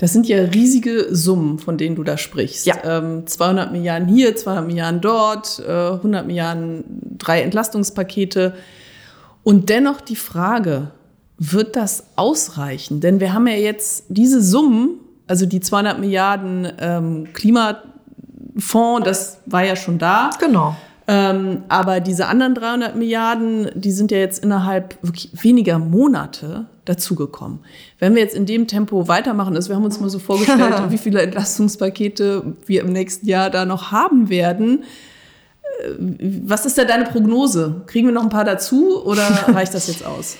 Das 0.00 0.14
sind 0.14 0.26
ja 0.26 0.38
riesige 0.38 1.14
Summen, 1.14 1.58
von 1.58 1.76
denen 1.76 1.94
du 1.94 2.02
da 2.02 2.16
sprichst. 2.16 2.64
Ja. 2.64 2.76
Ähm, 2.84 3.26
200 3.26 3.70
Milliarden 3.70 4.08
hier, 4.08 4.34
200 4.34 4.66
Milliarden 4.66 5.02
dort, 5.02 5.58
äh, 5.58 5.90
100 5.90 6.26
Milliarden, 6.26 6.84
drei 7.18 7.42
Entlastungspakete. 7.42 8.54
Und 9.42 9.68
dennoch 9.68 10.00
die 10.00 10.16
Frage, 10.16 10.92
wird 11.36 11.76
das 11.76 12.04
ausreichen? 12.16 13.02
Denn 13.02 13.20
wir 13.20 13.34
haben 13.34 13.46
ja 13.46 13.56
jetzt 13.56 14.04
diese 14.08 14.40
Summen, 14.40 15.00
also 15.26 15.44
die 15.44 15.60
200 15.60 16.00
Milliarden 16.00 16.72
ähm, 16.80 17.28
Klimafonds, 17.34 19.04
das 19.04 19.40
war 19.44 19.64
ja 19.66 19.76
schon 19.76 19.98
da. 19.98 20.30
Genau. 20.40 20.76
Ähm, 21.06 21.64
aber 21.68 22.00
diese 22.00 22.26
anderen 22.26 22.54
300 22.54 22.96
Milliarden, 22.96 23.70
die 23.74 23.90
sind 23.90 24.10
ja 24.10 24.18
jetzt 24.18 24.44
innerhalb 24.44 24.96
weniger 25.32 25.78
Monate 25.78 26.66
dazugekommen. 26.84 27.60
Wenn 27.98 28.14
wir 28.14 28.22
jetzt 28.22 28.34
in 28.34 28.46
dem 28.46 28.66
Tempo 28.66 29.08
weitermachen, 29.08 29.56
also 29.56 29.68
wir 29.70 29.76
haben 29.76 29.84
uns 29.84 30.00
mal 30.00 30.10
so 30.10 30.18
vorgestellt, 30.18 30.74
wie 30.90 30.98
viele 30.98 31.22
Entlastungspakete 31.22 32.54
wir 32.66 32.82
im 32.82 32.92
nächsten 32.92 33.26
Jahr 33.26 33.50
da 33.50 33.64
noch 33.64 33.92
haben 33.92 34.28
werden. 34.28 34.84
Äh, 35.80 36.42
was 36.44 36.66
ist 36.66 36.78
da 36.78 36.84
deine 36.84 37.04
Prognose? 37.04 37.82
Kriegen 37.86 38.06
wir 38.06 38.14
noch 38.14 38.24
ein 38.24 38.28
paar 38.28 38.44
dazu 38.44 39.04
oder 39.04 39.22
reicht 39.48 39.74
das 39.74 39.88
jetzt 39.88 40.04
aus? 40.04 40.36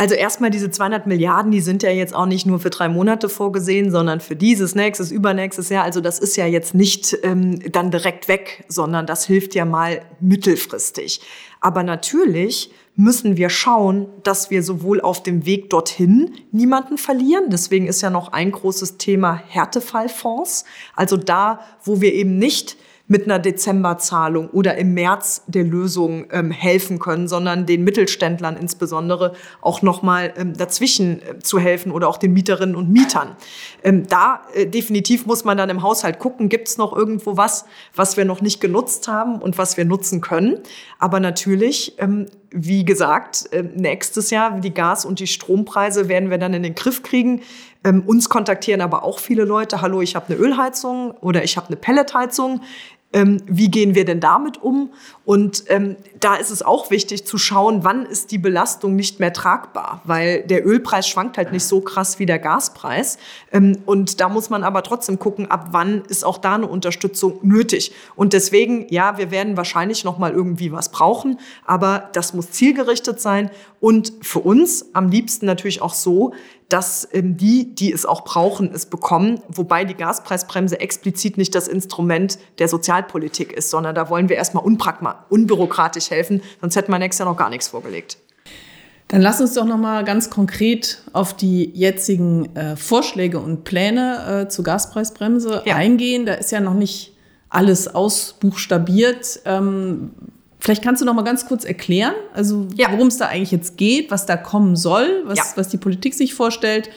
Also 0.00 0.14
erstmal 0.14 0.48
diese 0.48 0.70
200 0.70 1.06
Milliarden, 1.06 1.52
die 1.52 1.60
sind 1.60 1.82
ja 1.82 1.90
jetzt 1.90 2.14
auch 2.14 2.24
nicht 2.24 2.46
nur 2.46 2.58
für 2.58 2.70
drei 2.70 2.88
Monate 2.88 3.28
vorgesehen, 3.28 3.90
sondern 3.90 4.20
für 4.20 4.34
dieses, 4.34 4.74
nächstes, 4.74 5.12
übernächstes 5.12 5.68
Jahr. 5.68 5.84
Also 5.84 6.00
das 6.00 6.18
ist 6.18 6.38
ja 6.38 6.46
jetzt 6.46 6.74
nicht 6.74 7.18
ähm, 7.22 7.60
dann 7.70 7.90
direkt 7.90 8.26
weg, 8.26 8.64
sondern 8.66 9.04
das 9.04 9.26
hilft 9.26 9.54
ja 9.54 9.66
mal 9.66 10.00
mittelfristig. 10.18 11.20
Aber 11.60 11.82
natürlich 11.82 12.70
müssen 12.96 13.36
wir 13.36 13.50
schauen, 13.50 14.08
dass 14.22 14.50
wir 14.50 14.62
sowohl 14.62 15.02
auf 15.02 15.22
dem 15.22 15.44
Weg 15.44 15.68
dorthin 15.68 16.32
niemanden 16.50 16.96
verlieren. 16.96 17.50
Deswegen 17.50 17.86
ist 17.86 18.00
ja 18.00 18.08
noch 18.08 18.32
ein 18.32 18.52
großes 18.52 18.96
Thema 18.96 19.34
Härtefallfonds. 19.48 20.64
Also 20.96 21.18
da, 21.18 21.60
wo 21.84 22.00
wir 22.00 22.14
eben 22.14 22.38
nicht 22.38 22.78
mit 23.10 23.24
einer 23.24 23.40
Dezemberzahlung 23.40 24.50
oder 24.50 24.78
im 24.78 24.94
März 24.94 25.42
der 25.48 25.64
Lösung 25.64 26.26
ähm, 26.30 26.52
helfen 26.52 27.00
können, 27.00 27.26
sondern 27.26 27.66
den 27.66 27.82
Mittelständlern 27.82 28.56
insbesondere 28.56 29.32
auch 29.60 29.82
nochmal 29.82 30.32
ähm, 30.36 30.56
dazwischen 30.56 31.20
äh, 31.20 31.40
zu 31.40 31.58
helfen 31.58 31.90
oder 31.90 32.08
auch 32.08 32.18
den 32.18 32.32
Mieterinnen 32.32 32.76
und 32.76 32.88
Mietern. 32.88 33.34
Ähm, 33.82 34.06
da 34.06 34.42
äh, 34.54 34.64
definitiv 34.64 35.26
muss 35.26 35.42
man 35.42 35.58
dann 35.58 35.70
im 35.70 35.82
Haushalt 35.82 36.20
gucken, 36.20 36.48
gibt 36.48 36.68
es 36.68 36.78
noch 36.78 36.96
irgendwo 36.96 37.36
was, 37.36 37.64
was 37.96 38.16
wir 38.16 38.24
noch 38.24 38.42
nicht 38.42 38.60
genutzt 38.60 39.08
haben 39.08 39.42
und 39.42 39.58
was 39.58 39.76
wir 39.76 39.84
nutzen 39.84 40.20
können. 40.20 40.60
Aber 41.00 41.18
natürlich 41.18 41.98
ähm, 41.98 42.26
wie 42.52 42.84
gesagt, 42.84 43.48
ähm, 43.52 43.70
nächstes 43.76 44.30
Jahr 44.30 44.60
die 44.60 44.74
Gas- 44.74 45.04
und 45.04 45.20
die 45.20 45.26
Strompreise 45.26 46.08
werden 46.08 46.30
wir 46.30 46.38
dann 46.38 46.54
in 46.54 46.62
den 46.62 46.74
Griff 46.74 47.02
kriegen. 47.02 47.42
Ähm, 47.84 48.02
uns 48.06 48.28
kontaktieren 48.28 48.80
aber 48.80 49.04
auch 49.04 49.18
viele 49.18 49.44
Leute, 49.44 49.80
hallo, 49.80 50.00
ich 50.00 50.16
habe 50.16 50.26
eine 50.32 50.36
Ölheizung 50.36 51.12
oder 51.12 51.44
ich 51.44 51.56
habe 51.56 51.68
eine 51.68 51.76
Pelletheizung. 51.76 52.60
Ähm, 53.12 53.42
wie 53.46 53.70
gehen 53.70 53.96
wir 53.96 54.04
denn 54.04 54.20
damit 54.20 54.62
um? 54.62 54.92
Und 55.24 55.64
ähm, 55.66 55.96
da 56.20 56.36
ist 56.36 56.50
es 56.50 56.62
auch 56.62 56.90
wichtig 56.90 57.26
zu 57.26 57.38
schauen, 57.38 57.82
wann 57.82 58.06
ist 58.06 58.30
die 58.30 58.38
Belastung 58.38 58.94
nicht 58.94 59.18
mehr 59.18 59.32
tragbar, 59.32 60.00
weil 60.04 60.42
der 60.42 60.64
Ölpreis 60.64 61.08
schwankt 61.08 61.36
halt 61.36 61.50
nicht 61.50 61.64
so 61.64 61.80
krass 61.80 62.20
wie 62.20 62.26
der 62.26 62.38
Gaspreis. 62.38 63.18
Ähm, 63.50 63.78
und 63.84 64.20
da 64.20 64.28
muss 64.28 64.48
man 64.48 64.62
aber 64.62 64.84
trotzdem 64.84 65.18
gucken, 65.18 65.50
ab 65.50 65.68
wann 65.72 66.02
ist 66.02 66.24
auch 66.24 66.38
da 66.38 66.54
eine 66.54 66.68
Unterstützung 66.68 67.40
nötig. 67.42 67.92
Und 68.14 68.32
deswegen, 68.32 68.86
ja, 68.90 69.18
wir 69.18 69.32
werden 69.32 69.56
wahrscheinlich 69.56 70.04
noch 70.04 70.18
mal 70.18 70.30
irgendwie 70.30 70.70
was 70.70 70.90
brauchen, 70.90 71.40
aber 71.66 72.10
das 72.12 72.32
muss 72.32 72.52
zielgerichtet 72.52 73.20
sein 73.20 73.50
und 73.80 74.12
für 74.20 74.40
uns 74.40 74.86
am 74.92 75.08
liebsten 75.08 75.46
natürlich 75.46 75.82
auch 75.82 75.94
so, 75.94 76.32
dass 76.70 77.06
ähm, 77.12 77.36
die, 77.36 77.74
die 77.74 77.92
es 77.92 78.06
auch 78.06 78.24
brauchen, 78.24 78.70
es 78.72 78.86
bekommen. 78.86 79.42
Wobei 79.48 79.84
die 79.84 79.94
Gaspreisbremse 79.94 80.80
explizit 80.80 81.36
nicht 81.36 81.54
das 81.54 81.68
Instrument 81.68 82.38
der 82.58 82.68
Sozialpolitik 82.68 83.52
ist, 83.52 83.70
sondern 83.70 83.94
da 83.94 84.08
wollen 84.08 84.28
wir 84.28 84.36
erstmal 84.36 84.64
unbürokratisch 84.64 86.10
helfen, 86.10 86.42
sonst 86.60 86.76
hätten 86.76 86.92
wir 86.92 86.98
nächstes 86.98 87.18
Jahr 87.18 87.28
noch 87.28 87.38
gar 87.38 87.50
nichts 87.50 87.68
vorgelegt. 87.68 88.16
Dann 89.08 89.20
lass 89.20 89.40
uns 89.40 89.54
doch 89.54 89.64
noch 89.64 89.76
mal 89.76 90.04
ganz 90.04 90.30
konkret 90.30 91.02
auf 91.12 91.34
die 91.34 91.72
jetzigen 91.74 92.54
äh, 92.54 92.76
Vorschläge 92.76 93.40
und 93.40 93.64
Pläne 93.64 94.44
äh, 94.44 94.48
zur 94.48 94.64
Gaspreisbremse 94.64 95.62
ja. 95.66 95.74
eingehen. 95.74 96.26
Da 96.26 96.34
ist 96.34 96.52
ja 96.52 96.60
noch 96.60 96.74
nicht 96.74 97.12
alles 97.48 97.92
ausbuchstabiert. 97.92 99.40
Ähm, 99.46 100.12
Vielleicht 100.60 100.82
kannst 100.82 101.00
du 101.00 101.06
noch 101.06 101.14
mal 101.14 101.22
ganz 101.22 101.46
kurz 101.46 101.64
erklären, 101.64 102.14
also 102.34 102.66
ja. 102.74 102.92
worum 102.92 103.08
es 103.08 103.16
da 103.16 103.26
eigentlich 103.26 103.50
jetzt 103.50 103.78
geht, 103.78 104.10
was 104.10 104.26
da 104.26 104.36
kommen 104.36 104.76
soll, 104.76 105.22
was, 105.24 105.38
ja. 105.38 105.44
was 105.56 105.68
die 105.68 105.78
Politik 105.78 106.14
sich 106.14 106.34
vorstellt 106.34 106.90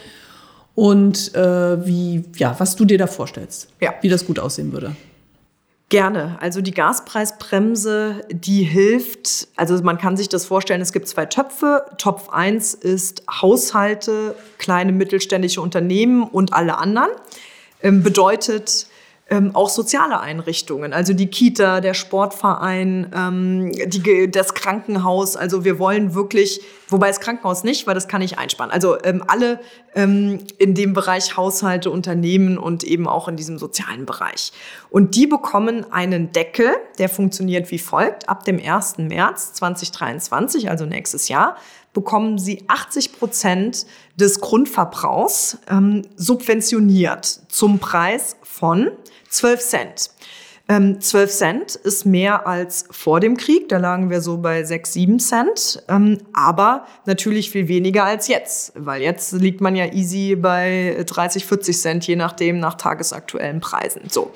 und 0.75 1.33
äh, 1.33 1.85
wie, 1.85 2.25
ja, 2.35 2.55
was 2.59 2.75
du 2.75 2.83
dir 2.83 2.97
da 2.97 3.07
vorstellst, 3.07 3.69
ja. 3.79 3.93
wie 4.01 4.09
das 4.09 4.25
gut 4.25 4.37
aussehen 4.39 4.73
würde. 4.73 4.95
Gerne. 5.93 6.37
Also 6.41 6.61
die 6.61 6.71
Gaspreisbremse, 6.71 8.21
die 8.31 8.63
hilft, 8.63 9.47
also 9.55 9.81
man 9.83 9.99
kann 9.99 10.17
sich 10.17 10.27
das 10.27 10.45
vorstellen, 10.45 10.81
es 10.81 10.91
gibt 10.91 11.07
zwei 11.07 11.27
Töpfe. 11.27 11.85
Topf 11.99 12.29
1 12.29 12.73
ist 12.73 13.23
Haushalte, 13.29 14.35
kleine 14.57 14.91
mittelständische 14.91 15.61
Unternehmen 15.61 16.23
und 16.23 16.51
alle 16.53 16.79
anderen. 16.79 17.09
Ähm, 17.81 18.01
bedeutet, 18.01 18.87
ähm, 19.29 19.55
auch 19.55 19.69
soziale 19.69 20.19
Einrichtungen, 20.19 20.91
also 20.91 21.13
die 21.13 21.27
Kita, 21.27 21.79
der 21.79 21.93
Sportverein, 21.93 23.09
ähm, 23.15 23.71
die, 23.71 24.29
das 24.29 24.53
Krankenhaus. 24.53 25.37
Also 25.37 25.63
wir 25.63 25.79
wollen 25.79 26.13
wirklich, 26.13 26.59
wobei 26.89 27.07
das 27.07 27.21
Krankenhaus 27.21 27.63
nicht, 27.63 27.87
weil 27.87 27.95
das 27.95 28.09
kann 28.09 28.21
ich 28.21 28.37
einsparen. 28.37 28.69
Also 28.69 29.01
ähm, 29.01 29.23
alle 29.25 29.61
ähm, 29.95 30.39
in 30.57 30.75
dem 30.75 30.91
Bereich 30.91 31.37
Haushalte, 31.37 31.89
Unternehmen 31.89 32.57
und 32.57 32.83
eben 32.83 33.07
auch 33.07 33.29
in 33.29 33.37
diesem 33.37 33.57
sozialen 33.57 34.05
Bereich. 34.05 34.51
Und 34.89 35.15
die 35.15 35.25
bekommen 35.25 35.91
einen 35.91 36.33
Deckel, 36.33 36.73
der 36.99 37.07
funktioniert 37.07 37.71
wie 37.71 37.79
folgt. 37.79 38.27
Ab 38.27 38.43
dem 38.43 38.59
1. 38.63 38.97
März 38.97 39.53
2023, 39.53 40.69
also 40.69 40.85
nächstes 40.85 41.29
Jahr, 41.29 41.55
bekommen 41.93 42.37
sie 42.39 42.65
80 42.67 43.13
Prozent 43.13 43.85
des 44.15 44.41
Grundverbrauchs 44.41 45.59
ähm, 45.69 46.01
subventioniert 46.15 47.25
zum 47.47 47.79
Preis 47.79 48.35
von 48.43 48.91
12 49.33 49.59
Cent. 49.61 50.09
Ähm, 50.69 51.01
12 51.01 51.31
Cent 51.31 51.75
ist 51.75 52.05
mehr 52.05 52.47
als 52.47 52.85
vor 52.89 53.19
dem 53.19 53.35
Krieg. 53.35 53.67
Da 53.67 53.77
lagen 53.77 54.09
wir 54.09 54.21
so 54.21 54.37
bei 54.37 54.63
6, 54.63 54.93
7 54.93 55.19
Cent. 55.19 55.83
Ähm, 55.89 56.19
aber 56.31 56.85
natürlich 57.05 57.51
viel 57.51 57.67
weniger 57.67 58.05
als 58.05 58.29
jetzt. 58.29 58.71
Weil 58.75 59.01
jetzt 59.01 59.33
liegt 59.33 59.59
man 59.59 59.75
ja 59.75 59.91
easy 59.91 60.35
bei 60.35 61.03
30, 61.05 61.45
40 61.45 61.77
Cent, 61.77 62.07
je 62.07 62.15
nachdem, 62.15 62.59
nach 62.59 62.75
tagesaktuellen 62.75 63.59
Preisen. 63.59 64.03
So. 64.09 64.31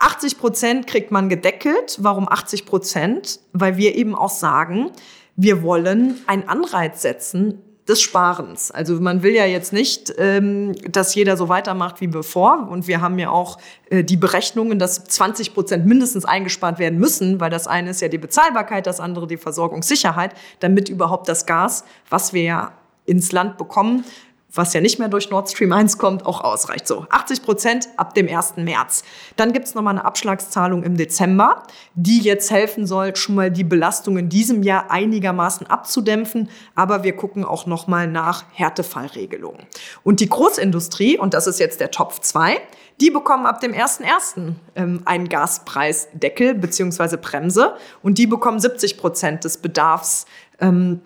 80 0.00 0.38
Prozent 0.38 0.86
kriegt 0.86 1.10
man 1.10 1.30
gedeckelt. 1.30 1.96
Warum 2.00 2.28
80 2.28 2.66
Prozent? 2.66 3.40
Weil 3.54 3.78
wir 3.78 3.94
eben 3.94 4.14
auch 4.14 4.30
sagen, 4.30 4.90
wir 5.36 5.62
wollen 5.62 6.18
einen 6.26 6.46
Anreiz 6.46 7.00
setzen, 7.00 7.62
des 7.90 8.00
Sparens. 8.00 8.70
Also 8.70 9.00
man 9.00 9.22
will 9.22 9.34
ja 9.34 9.44
jetzt 9.44 9.72
nicht, 9.72 10.14
ähm, 10.16 10.74
dass 10.90 11.14
jeder 11.14 11.36
so 11.36 11.48
weitermacht 11.48 12.00
wie 12.00 12.06
bevor. 12.06 12.68
Und 12.70 12.86
wir 12.86 13.00
haben 13.00 13.18
ja 13.18 13.30
auch 13.30 13.58
äh, 13.90 14.02
die 14.02 14.16
Berechnungen, 14.16 14.78
dass 14.78 15.04
20 15.04 15.52
Prozent 15.52 15.84
mindestens 15.84 16.24
eingespart 16.24 16.78
werden 16.78 16.98
müssen, 16.98 17.40
weil 17.40 17.50
das 17.50 17.66
eine 17.66 17.90
ist 17.90 18.00
ja 18.00 18.08
die 18.08 18.18
Bezahlbarkeit, 18.18 18.86
das 18.86 19.00
andere 19.00 19.26
die 19.26 19.36
Versorgungssicherheit, 19.36 20.34
damit 20.60 20.88
überhaupt 20.88 21.28
das 21.28 21.44
Gas, 21.44 21.84
was 22.08 22.32
wir 22.32 22.42
ja 22.42 22.72
ins 23.04 23.32
Land 23.32 23.58
bekommen, 23.58 24.04
was 24.52 24.72
ja 24.72 24.80
nicht 24.80 24.98
mehr 24.98 25.08
durch 25.08 25.30
Nord 25.30 25.50
Stream 25.50 25.72
1 25.72 25.98
kommt, 25.98 26.26
auch 26.26 26.40
ausreicht. 26.40 26.86
So, 26.86 27.06
80 27.10 27.42
Prozent 27.42 27.88
ab 27.96 28.14
dem 28.14 28.28
1. 28.28 28.56
März. 28.56 29.04
Dann 29.36 29.52
gibt's 29.52 29.74
noch 29.74 29.82
mal 29.82 29.90
eine 29.90 30.04
Abschlagszahlung 30.04 30.82
im 30.82 30.96
Dezember, 30.96 31.62
die 31.94 32.20
jetzt 32.20 32.50
helfen 32.50 32.86
soll, 32.86 33.14
schon 33.16 33.34
mal 33.34 33.50
die 33.50 33.64
Belastung 33.64 34.18
in 34.18 34.28
diesem 34.28 34.62
Jahr 34.62 34.90
einigermaßen 34.90 35.66
abzudämpfen. 35.66 36.48
Aber 36.74 37.04
wir 37.04 37.14
gucken 37.14 37.44
auch 37.44 37.66
noch 37.66 37.86
mal 37.86 38.06
nach 38.06 38.44
Härtefallregelungen. 38.52 39.66
Und 40.02 40.20
die 40.20 40.28
Großindustrie, 40.28 41.18
und 41.18 41.34
das 41.34 41.46
ist 41.46 41.60
jetzt 41.60 41.80
der 41.80 41.90
Topf 41.90 42.20
2, 42.20 42.60
die 43.00 43.10
bekommen 43.10 43.46
ab 43.46 43.60
dem 43.60 43.72
1.1. 43.72 44.54
Ähm, 44.74 45.02
einen 45.04 45.28
Gaspreisdeckel 45.28 46.54
beziehungsweise 46.54 47.18
Bremse 47.18 47.76
und 48.02 48.18
die 48.18 48.26
bekommen 48.26 48.60
70 48.60 48.98
Prozent 48.98 49.44
des 49.44 49.58
Bedarfs 49.58 50.26
ähm, 50.60 51.00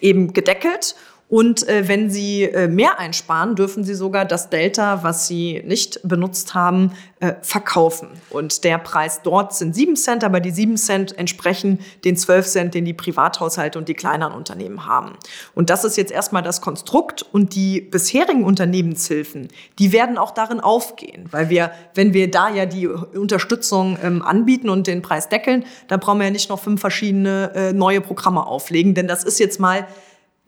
eben 0.00 0.32
gedeckelt. 0.32 0.94
Und 1.28 1.68
äh, 1.68 1.88
wenn 1.88 2.08
Sie 2.08 2.44
äh, 2.44 2.68
mehr 2.68 3.00
einsparen, 3.00 3.56
dürfen 3.56 3.82
Sie 3.82 3.94
sogar 3.94 4.24
das 4.24 4.48
Delta, 4.48 5.02
was 5.02 5.26
Sie 5.26 5.60
nicht 5.66 6.00
benutzt 6.04 6.54
haben, 6.54 6.92
äh, 7.18 7.34
verkaufen. 7.42 8.08
Und 8.30 8.62
der 8.62 8.78
Preis 8.78 9.22
dort 9.24 9.52
sind 9.52 9.74
7 9.74 9.96
Cent, 9.96 10.22
aber 10.22 10.38
die 10.38 10.52
7 10.52 10.76
Cent 10.76 11.18
entsprechen 11.18 11.80
den 12.04 12.16
12 12.16 12.46
Cent, 12.46 12.74
den 12.74 12.84
die 12.84 12.94
Privathaushalte 12.94 13.76
und 13.76 13.88
die 13.88 13.94
kleineren 13.94 14.34
Unternehmen 14.34 14.86
haben. 14.86 15.14
Und 15.56 15.68
das 15.68 15.84
ist 15.84 15.96
jetzt 15.96 16.12
erstmal 16.12 16.42
das 16.42 16.60
Konstrukt. 16.60 17.24
Und 17.32 17.56
die 17.56 17.80
bisherigen 17.80 18.44
Unternehmenshilfen, 18.44 19.48
die 19.80 19.92
werden 19.92 20.18
auch 20.18 20.30
darin 20.30 20.60
aufgehen. 20.60 21.26
Weil 21.32 21.48
wir, 21.48 21.72
wenn 21.94 22.14
wir 22.14 22.30
da 22.30 22.50
ja 22.50 22.66
die 22.66 22.86
Unterstützung 22.86 23.98
ähm, 24.00 24.22
anbieten 24.22 24.68
und 24.68 24.86
den 24.86 25.02
Preis 25.02 25.28
deckeln, 25.28 25.64
da 25.88 25.96
brauchen 25.96 26.18
wir 26.18 26.26
ja 26.26 26.30
nicht 26.30 26.50
noch 26.50 26.60
fünf 26.60 26.80
verschiedene 26.80 27.50
äh, 27.56 27.72
neue 27.72 28.00
Programme 28.00 28.46
auflegen. 28.46 28.94
Denn 28.94 29.08
das 29.08 29.24
ist 29.24 29.40
jetzt 29.40 29.58
mal 29.58 29.88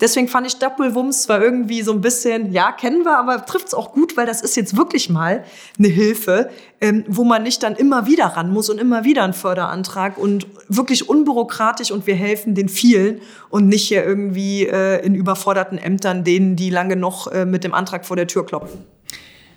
Deswegen 0.01 0.29
fand 0.29 0.47
ich 0.47 0.57
Doppelwumms 0.57 1.23
zwar 1.23 1.43
irgendwie 1.43 1.83
so 1.83 1.93
ein 1.93 2.01
bisschen, 2.01 2.53
ja, 2.53 2.71
kennen 2.71 3.05
wir, 3.05 3.19
aber 3.19 3.45
trifft's 3.45 3.75
auch 3.75 3.93
gut, 3.93 4.17
weil 4.17 4.27
das 4.27 4.43
ist 4.43 4.57
jetzt 4.57 4.77
wirklich 4.77 5.11
mal 5.11 5.45
eine 5.77 5.89
Hilfe, 5.89 6.51
ähm, 6.81 7.05
wo 7.09 7.25
man 7.25 7.43
nicht 7.43 7.65
dann 7.65 7.75
immer 7.75 8.07
wieder 8.07 8.27
ran 8.27 8.53
muss 8.53 8.71
und 8.71 8.79
immer 8.79 9.05
wieder 9.05 9.25
einen 9.25 9.33
Förderantrag 9.33 10.17
und 10.17 10.47
wirklich 10.69 11.09
unbürokratisch 11.09 11.91
und 11.91 12.07
wir 12.07 12.15
helfen 12.15 12.55
den 12.55 12.69
vielen 12.69 13.21
und 13.51 13.67
nicht 13.67 13.89
hier 13.89 14.05
irgendwie 14.05 14.67
äh, 14.67 15.05
in 15.05 15.17
überforderten 15.17 15.79
Ämtern 15.79 16.23
denen, 16.23 16.55
die 16.55 16.71
lange 16.71 16.95
noch 16.95 17.27
äh, 17.33 17.45
mit 17.45 17.65
dem 17.65 17.75
Antrag 17.75 18.07
vor 18.07 18.17
der 18.17 18.29
Tür 18.29 18.47
klopfen. 18.47 18.85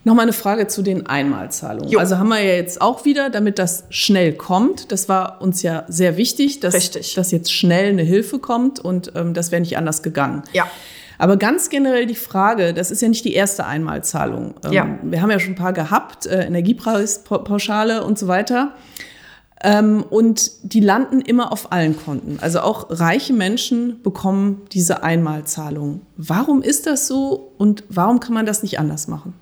Nochmal 0.03 0.24
eine 0.24 0.34
Frage 0.34 0.67
zu 0.67 0.81
den 0.81 1.05
Einmalzahlungen. 1.05 1.89
Jo. 1.89 2.00
Also 2.00 2.17
haben 2.17 2.29
wir 2.29 2.39
ja 2.39 2.55
jetzt 2.55 2.81
auch 2.81 3.05
wieder, 3.05 3.29
damit 3.29 3.60
das 3.60 3.84
schnell 3.89 4.34
kommt. 4.34 4.91
Das 4.91 5.08
war 5.08 5.41
uns 5.41 5.62
ja 5.62 5.86
sehr 5.88 6.17
wichtig, 6.17 6.60
dass, 6.60 6.74
Richtig. 6.74 7.13
dass 7.13 7.31
jetzt 7.31 7.53
schnell 7.53 7.89
eine 7.89 8.01
Hilfe 8.01 8.39
kommt 8.39 8.79
und 8.79 9.12
ähm, 9.15 9.36
das 9.36 9.51
wäre 9.51 9.62
nicht 9.62 9.77
anders 9.77 10.01
gegangen. 10.01 10.41
Ja. 10.53 10.65
Aber 11.20 11.38
ganz 11.38 11.70
generell 11.70 12.08
die 12.08 12.15
Frage, 12.15 12.74
das 12.74 12.89
ist 12.89 13.03
ja 13.03 13.10
nicht 13.10 13.24
die 13.25 13.36
erste 13.36 13.67
Einmalzahlung. 13.67 14.55
Ähm, 14.65 14.74
ja. 14.74 15.00
Wir 15.03 15.22
haben 15.22 15.29
ja 15.29 15.39
schon 15.39 15.53
ein 15.53 15.55
paar 15.55 15.74
gehabt, 15.74 16.25
äh, 16.25 16.46
Energiepreispauschale 16.46 18.03
und 18.03 18.17
so 18.17 18.27
weiter. 18.27 18.74
Ähm, 19.63 20.03
und 20.10 20.51
die 20.63 20.79
landen 20.79 21.22
immer 21.22 21.51
auf 21.51 21.72
allen 21.72 21.96
Konten. 21.96 22.39
Also 22.41 22.62
auch 22.62 22.88
reiche 22.89 23.34
Menschen 23.34 24.01
bekommen 24.01 24.63
diese 24.72 25.03
Einmalzahlung. 25.03 26.01
Warum 26.17 26.63
ist 26.63 26.88
das 26.88 27.08
so 27.08 27.53
und 27.60 27.83
warum 27.90 28.20
kann 28.20 28.33
man 28.33 28.48
das 28.48 28.64
nicht 28.64 28.79
anders 28.79 29.07
machen? 29.07 29.35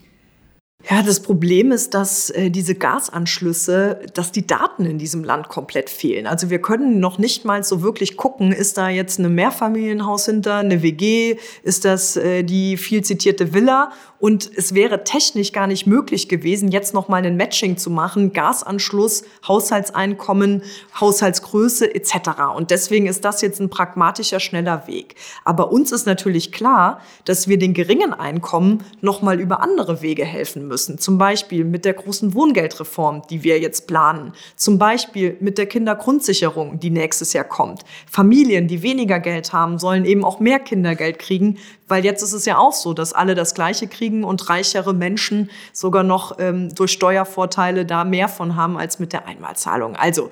Ja, 0.87 1.03
das 1.03 1.19
Problem 1.19 1.73
ist, 1.73 1.93
dass 1.93 2.29
äh, 2.29 2.49
diese 2.49 2.73
Gasanschlüsse, 2.73 3.99
dass 4.13 4.31
die 4.31 4.47
Daten 4.47 4.85
in 4.85 4.97
diesem 4.97 5.25
Land 5.25 5.49
komplett 5.49 5.89
fehlen. 5.89 6.25
Also 6.25 6.49
wir 6.49 6.61
können 6.61 7.01
noch 7.01 7.17
nicht 7.17 7.43
mal 7.43 7.65
so 7.65 7.81
wirklich 7.81 8.15
gucken, 8.15 8.53
ist 8.53 8.77
da 8.77 8.87
jetzt 8.87 9.19
ein 9.19 9.35
Mehrfamilienhaus 9.35 10.25
hinter, 10.25 10.55
eine 10.55 10.81
WG, 10.81 11.35
ist 11.63 11.83
das 11.83 12.15
äh, 12.15 12.43
die 12.43 12.77
viel 12.77 13.03
zitierte 13.03 13.53
Villa 13.53 13.91
und 14.19 14.49
es 14.55 14.73
wäre 14.73 15.03
technisch 15.03 15.51
gar 15.51 15.67
nicht 15.67 15.85
möglich 15.85 16.29
gewesen, 16.29 16.71
jetzt 16.71 16.93
noch 16.93 17.09
mal 17.09 17.25
ein 17.25 17.35
Matching 17.35 17.77
zu 17.77 17.89
machen, 17.89 18.31
Gasanschluss, 18.31 19.23
Haushaltseinkommen, 19.47 20.63
Haushaltsgröße 20.99 21.93
etc. 21.93 22.55
Und 22.55 22.71
deswegen 22.71 23.07
ist 23.07 23.25
das 23.25 23.41
jetzt 23.41 23.59
ein 23.59 23.69
pragmatischer, 23.69 24.39
schneller 24.39 24.87
Weg. 24.87 25.15
Aber 25.43 25.73
uns 25.73 25.91
ist 25.91 26.05
natürlich 26.05 26.53
klar, 26.53 27.01
dass 27.25 27.49
wir 27.49 27.57
den 27.57 27.73
geringen 27.73 28.13
Einkommen 28.13 28.83
noch 29.01 29.21
mal 29.21 29.41
über 29.41 29.61
andere 29.61 30.01
Wege 30.01 30.23
helfen 30.25 30.68
müssen. 30.69 30.97
Zum 30.97 31.17
Beispiel 31.17 31.65
mit 31.65 31.83
der 31.83 31.93
großen 31.93 32.33
Wohngeldreform, 32.33 33.23
die 33.29 33.43
wir 33.43 33.59
jetzt 33.59 33.87
planen. 33.87 34.31
Zum 34.55 34.77
Beispiel 34.77 35.35
mit 35.41 35.57
der 35.57 35.65
Kindergrundsicherung, 35.65 36.79
die 36.79 36.91
nächstes 36.91 37.33
Jahr 37.33 37.43
kommt. 37.43 37.81
Familien, 38.09 38.69
die 38.69 38.81
weniger 38.81 39.19
Geld 39.19 39.51
haben, 39.51 39.77
sollen 39.79 40.05
eben 40.05 40.23
auch 40.23 40.39
mehr 40.39 40.59
Kindergeld 40.59 41.19
kriegen, 41.19 41.57
weil 41.89 42.05
jetzt 42.05 42.21
ist 42.21 42.33
es 42.33 42.45
ja 42.45 42.57
auch 42.57 42.73
so, 42.73 42.93
dass 42.93 43.11
alle 43.11 43.35
das 43.35 43.53
Gleiche 43.53 43.87
kriegen 43.87 44.23
und 44.23 44.49
reichere 44.49 44.93
Menschen 44.93 45.49
sogar 45.73 46.03
noch 46.03 46.39
ähm, 46.39 46.73
durch 46.73 46.91
Steuervorteile 46.91 47.85
da 47.85 48.05
mehr 48.05 48.29
von 48.29 48.55
haben 48.55 48.77
als 48.77 48.99
mit 48.99 49.11
der 49.11 49.27
Einmalzahlung. 49.27 49.95
Also 49.95 50.29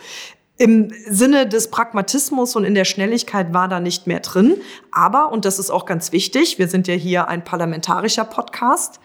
im 0.57 0.91
Sinne 1.07 1.47
des 1.47 1.69
Pragmatismus 1.69 2.55
und 2.55 2.63
in 2.63 2.73
der 2.73 2.85
Schnelligkeit 2.85 3.53
war 3.53 3.67
da 3.67 3.79
nicht 3.79 4.07
mehr 4.07 4.21
drin. 4.21 4.57
Aber, 4.91 5.31
und 5.31 5.45
das 5.45 5.59
ist 5.59 5.69
auch 5.69 5.85
ganz 5.85 6.11
wichtig, 6.11 6.57
wir 6.57 6.67
sind 6.67 6.87
ja 6.87 6.95
hier 6.95 7.27
ein 7.27 7.43
parlamentarischer 7.43 8.25
Podcast, 8.25 8.99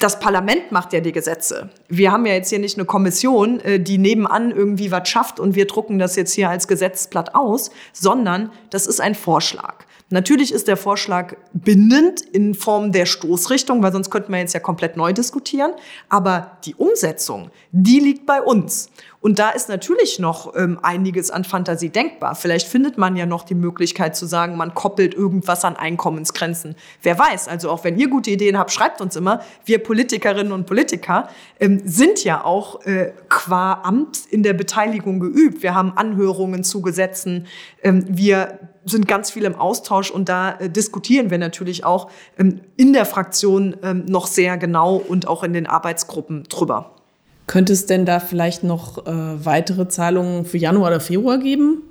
das 0.00 0.18
Parlament 0.18 0.72
macht 0.72 0.92
ja 0.92 1.00
die 1.00 1.12
Gesetze. 1.12 1.68
Wir 1.88 2.10
haben 2.10 2.26
ja 2.26 2.34
jetzt 2.34 2.48
hier 2.48 2.58
nicht 2.58 2.76
eine 2.76 2.86
Kommission, 2.86 3.60
äh, 3.60 3.78
die 3.78 3.98
nebenan 3.98 4.50
irgendwie 4.50 4.90
was 4.90 5.08
schafft 5.08 5.38
und 5.38 5.54
wir 5.54 5.66
drucken 5.66 5.98
das 5.98 6.16
jetzt 6.16 6.32
hier 6.32 6.50
als 6.50 6.66
Gesetzblatt 6.66 7.34
aus, 7.34 7.70
sondern 7.92 8.50
das 8.70 8.86
ist 8.86 9.00
ein 9.00 9.14
Vorschlag. 9.14 9.84
Natürlich 10.12 10.52
ist 10.52 10.66
der 10.66 10.76
Vorschlag 10.76 11.36
bindend 11.52 12.20
in 12.20 12.54
Form 12.54 12.90
der 12.90 13.06
Stoßrichtung, 13.06 13.80
weil 13.80 13.92
sonst 13.92 14.10
könnten 14.10 14.32
wir 14.32 14.40
jetzt 14.40 14.54
ja 14.54 14.60
komplett 14.60 14.96
neu 14.96 15.12
diskutieren. 15.12 15.72
Aber 16.08 16.58
die 16.64 16.74
Umsetzung, 16.74 17.50
die 17.70 18.00
liegt 18.00 18.26
bei 18.26 18.42
uns. 18.42 18.90
Und 19.20 19.38
da 19.38 19.50
ist 19.50 19.68
natürlich 19.68 20.18
noch 20.18 20.56
ähm, 20.56 20.78
einiges 20.82 21.30
an 21.30 21.44
Fantasie 21.44 21.90
denkbar. 21.90 22.34
Vielleicht 22.34 22.66
findet 22.66 22.96
man 22.98 23.16
ja 23.16 23.26
noch 23.26 23.44
die 23.44 23.54
Möglichkeit 23.54 24.16
zu 24.16 24.26
sagen, 24.26 24.56
man 24.56 24.74
koppelt 24.74 25.14
irgendwas 25.14 25.64
an 25.64 25.76
Einkommensgrenzen. 25.76 26.74
Wer 27.02 27.18
weiß, 27.18 27.46
also 27.46 27.70
auch 27.70 27.84
wenn 27.84 27.98
ihr 27.98 28.08
gute 28.08 28.30
Ideen 28.30 28.58
habt, 28.58 28.72
schreibt 28.72 29.00
uns 29.00 29.14
immer. 29.16 29.42
Wir 29.64 29.78
Politikerinnen 29.78 30.52
und 30.52 30.66
Politiker 30.66 31.28
ähm, 31.60 31.82
sind 31.84 32.24
ja 32.24 32.44
auch 32.44 32.84
äh, 32.86 33.12
qua 33.28 33.82
Amt 33.84 34.20
in 34.30 34.42
der 34.42 34.54
Beteiligung 34.54 35.20
geübt. 35.20 35.62
Wir 35.62 35.74
haben 35.74 35.92
Anhörungen 35.96 36.64
zu 36.64 36.80
Gesetzen. 36.80 37.46
Ähm, 37.82 38.06
wir 38.08 38.58
sind 38.90 39.08
ganz 39.08 39.30
viel 39.30 39.44
im 39.44 39.54
Austausch 39.54 40.10
und 40.10 40.28
da 40.28 40.58
äh, 40.58 40.68
diskutieren 40.68 41.30
wir 41.30 41.38
natürlich 41.38 41.84
auch 41.84 42.10
ähm, 42.38 42.60
in 42.76 42.92
der 42.92 43.06
Fraktion 43.06 43.76
ähm, 43.82 44.04
noch 44.06 44.26
sehr 44.26 44.56
genau 44.58 44.96
und 44.96 45.28
auch 45.28 45.42
in 45.42 45.52
den 45.52 45.66
Arbeitsgruppen 45.66 46.44
drüber. 46.44 46.92
Könnte 47.46 47.72
es 47.72 47.86
denn 47.86 48.06
da 48.06 48.20
vielleicht 48.20 48.62
noch 48.62 49.06
äh, 49.06 49.44
weitere 49.44 49.88
Zahlungen 49.88 50.44
für 50.44 50.58
Januar 50.58 50.88
oder 50.88 51.00
Februar 51.00 51.38
geben? 51.38 51.82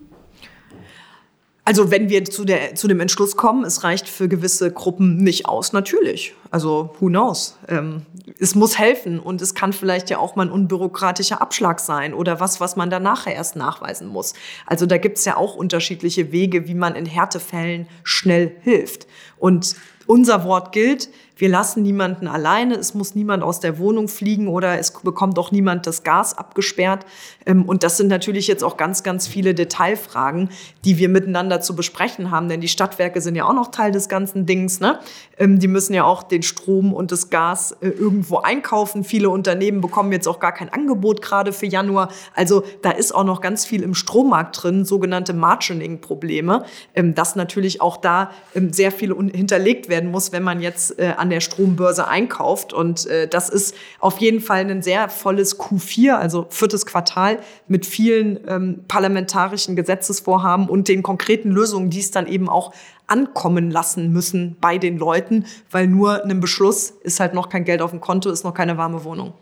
Also 1.70 1.92
wenn 1.92 2.10
wir 2.10 2.26
zu, 2.26 2.46
der, 2.46 2.74
zu 2.74 2.88
dem 2.88 3.00
Entschluss 3.00 3.38
kommen, 3.38 3.64
es 3.64 3.84
reicht 3.84 4.10
für 4.10 4.28
gewisse 4.28 4.72
Gruppen 4.72 5.18
nicht 5.18 5.46
aus, 5.46 5.72
natürlich. 5.72 6.34
Also 6.50 6.96
who 7.00 7.10
knows? 7.10 7.60
Ähm, 7.68 8.08
es 8.40 8.56
muss 8.56 8.80
helfen 8.80 9.20
und 9.20 9.40
es 9.40 9.54
kann 9.54 9.72
vielleicht 9.72 10.10
ja 10.10 10.18
auch 10.18 10.36
mal 10.36 10.48
ein 10.48 10.52
unbürokratischer 10.52 11.44
Abschlag 11.44 11.80
sein 11.80 12.16
oder 12.16 12.40
was, 12.40 12.60
was 12.60 12.76
man 12.76 12.90
dann 12.90 13.04
nachher 13.04 13.36
erst 13.36 13.56
nachweisen 13.56 14.08
muss. 14.08 14.34
Also 14.66 14.88
da 14.88 14.98
gibt 14.98 15.20
es 15.20 15.26
ja 15.26 15.38
auch 15.38 15.56
unterschiedliche 15.56 16.32
Wege, 16.32 16.68
wie 16.68 16.74
man 16.74 16.96
in 16.96 17.06
Härtefällen 17.06 17.86
schnell 18.02 18.56
hilft. 18.62 19.06
Und 19.38 19.76
unser 20.08 20.46
Wort 20.46 20.72
gilt, 20.72 21.10
wir 21.40 21.48
lassen 21.48 21.84
niemanden 21.84 22.28
alleine, 22.28 22.76
es 22.76 22.94
muss 22.94 23.16
niemand 23.16 23.44
aus 23.44 23.62
der 23.62 23.80
Wohnung 23.80 24.10
fliegen 24.10 24.50
oder 24.50 24.78
es 24.78 24.92
bekommt 24.92 25.40
auch 25.40 25.52
niemand 25.52 25.88
das 25.88 26.04
Gas 26.04 26.38
abgesperrt. 26.38 27.06
Ähm, 27.46 27.64
und 27.64 27.84
das 27.84 27.96
sind 27.96 28.08
natürlich 28.08 28.48
jetzt 28.48 28.64
auch 28.64 28.76
ganz, 28.76 29.04
ganz 29.04 29.26
viele 29.26 29.54
Detailfragen, 29.54 30.50
die 30.84 30.98
wir 30.98 31.08
miteinander 31.08 31.62
zu 31.62 31.78
besprechen 31.78 32.30
haben, 32.30 32.50
denn 32.50 32.60
die 32.60 32.68
Stadtwerke 32.68 33.22
sind 33.22 33.36
ja 33.36 33.46
auch 33.46 33.54
noch 33.54 33.72
Teil 33.72 33.94
des 33.94 34.10
ganzen 34.10 34.46
Dings. 34.46 34.82
Ne? 34.82 35.00
Ähm, 35.38 35.60
die 35.60 35.70
müssen 35.70 35.94
ja 35.94 36.04
auch 36.04 36.24
den 36.24 36.44
Strom 36.44 36.94
und 36.94 37.14
das 37.14 37.30
Gas 37.30 37.72
äh, 37.80 37.88
irgendwo 37.88 38.40
einkaufen. 38.40 39.06
Viele 39.06 39.30
Unternehmen 39.30 39.80
bekommen 39.80 40.12
jetzt 40.12 40.28
auch 40.28 40.40
gar 40.40 40.52
kein 40.52 40.68
Angebot 40.68 41.22
gerade 41.22 41.54
für 41.54 41.68
Januar. 41.68 42.10
Also 42.36 42.64
da 42.82 42.92
ist 42.92 43.16
auch 43.16 43.24
noch 43.24 43.40
ganz 43.40 43.66
viel 43.66 43.82
im 43.82 43.96
Strommarkt 43.96 44.62
drin, 44.62 44.84
sogenannte 44.84 45.34
Margining-Probleme, 45.34 46.66
ähm, 46.96 47.16
dass 47.16 47.38
natürlich 47.38 47.80
auch 47.80 47.96
da 47.96 48.32
sehr 48.72 48.92
viel 48.92 49.16
hinterlegt 49.16 49.88
werden 49.88 50.12
muss, 50.12 50.34
wenn 50.34 50.44
man 50.44 50.60
jetzt 50.60 51.00
äh, 51.00 51.14
an 51.30 51.32
der 51.32 51.42
Strombörse 51.42 52.08
einkauft. 52.08 52.74
Und 52.74 53.06
äh, 53.06 53.28
das 53.28 53.50
ist 53.50 53.76
auf 54.00 54.18
jeden 54.18 54.42
Fall 54.42 54.70
ein 54.70 54.82
sehr 54.82 55.10
volles 55.10 55.60
Q4, 55.60 56.14
also 56.14 56.48
viertes 56.50 56.88
Quartal 56.88 57.40
mit 57.68 57.86
vielen 57.86 58.40
ähm, 58.48 58.84
parlamentarischen 58.88 59.76
Gesetzesvorhaben 59.76 60.68
und 60.68 60.88
den 60.88 61.04
konkreten 61.04 61.52
Lösungen, 61.52 61.92
die 61.92 62.00
es 62.00 62.10
dann 62.10 62.26
eben 62.26 62.50
auch 62.50 62.74
ankommen 63.06 63.70
lassen 63.70 64.12
müssen 64.12 64.58
bei 64.60 64.78
den 64.78 64.98
Leuten, 64.98 65.46
weil 65.72 65.88
nur 65.88 66.24
ein 66.26 66.40
Beschluss 66.40 66.92
ist 67.04 67.20
halt 67.20 67.34
noch 67.34 67.50
kein 67.50 67.64
Geld 67.64 67.82
auf 67.82 67.92
dem 67.92 68.02
Konto, 68.02 68.30
ist 68.30 68.44
noch 68.44 68.54
keine 68.54 68.78
warme 68.78 69.04
Wohnung. 69.04 69.34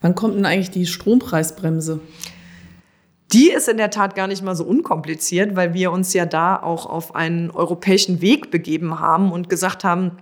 Wann 0.00 0.14
kommt 0.14 0.36
denn 0.36 0.46
eigentlich 0.46 0.70
die 0.70 0.86
Strompreisbremse? 0.86 2.00
Die 3.32 3.50
ist 3.50 3.68
in 3.68 3.76
der 3.76 3.90
Tat 3.90 4.16
gar 4.16 4.26
nicht 4.26 4.42
mal 4.42 4.56
so 4.56 4.64
unkompliziert, 4.64 5.54
weil 5.54 5.72
wir 5.72 5.92
uns 5.92 6.12
ja 6.14 6.26
da 6.26 6.60
auch 6.60 6.86
auf 6.86 7.14
einen 7.14 7.52
europäischen 7.52 8.20
Weg 8.20 8.50
begeben 8.50 8.98
haben 8.98 9.30
und 9.30 9.48
gesagt 9.48 9.84
haben, 9.84 10.16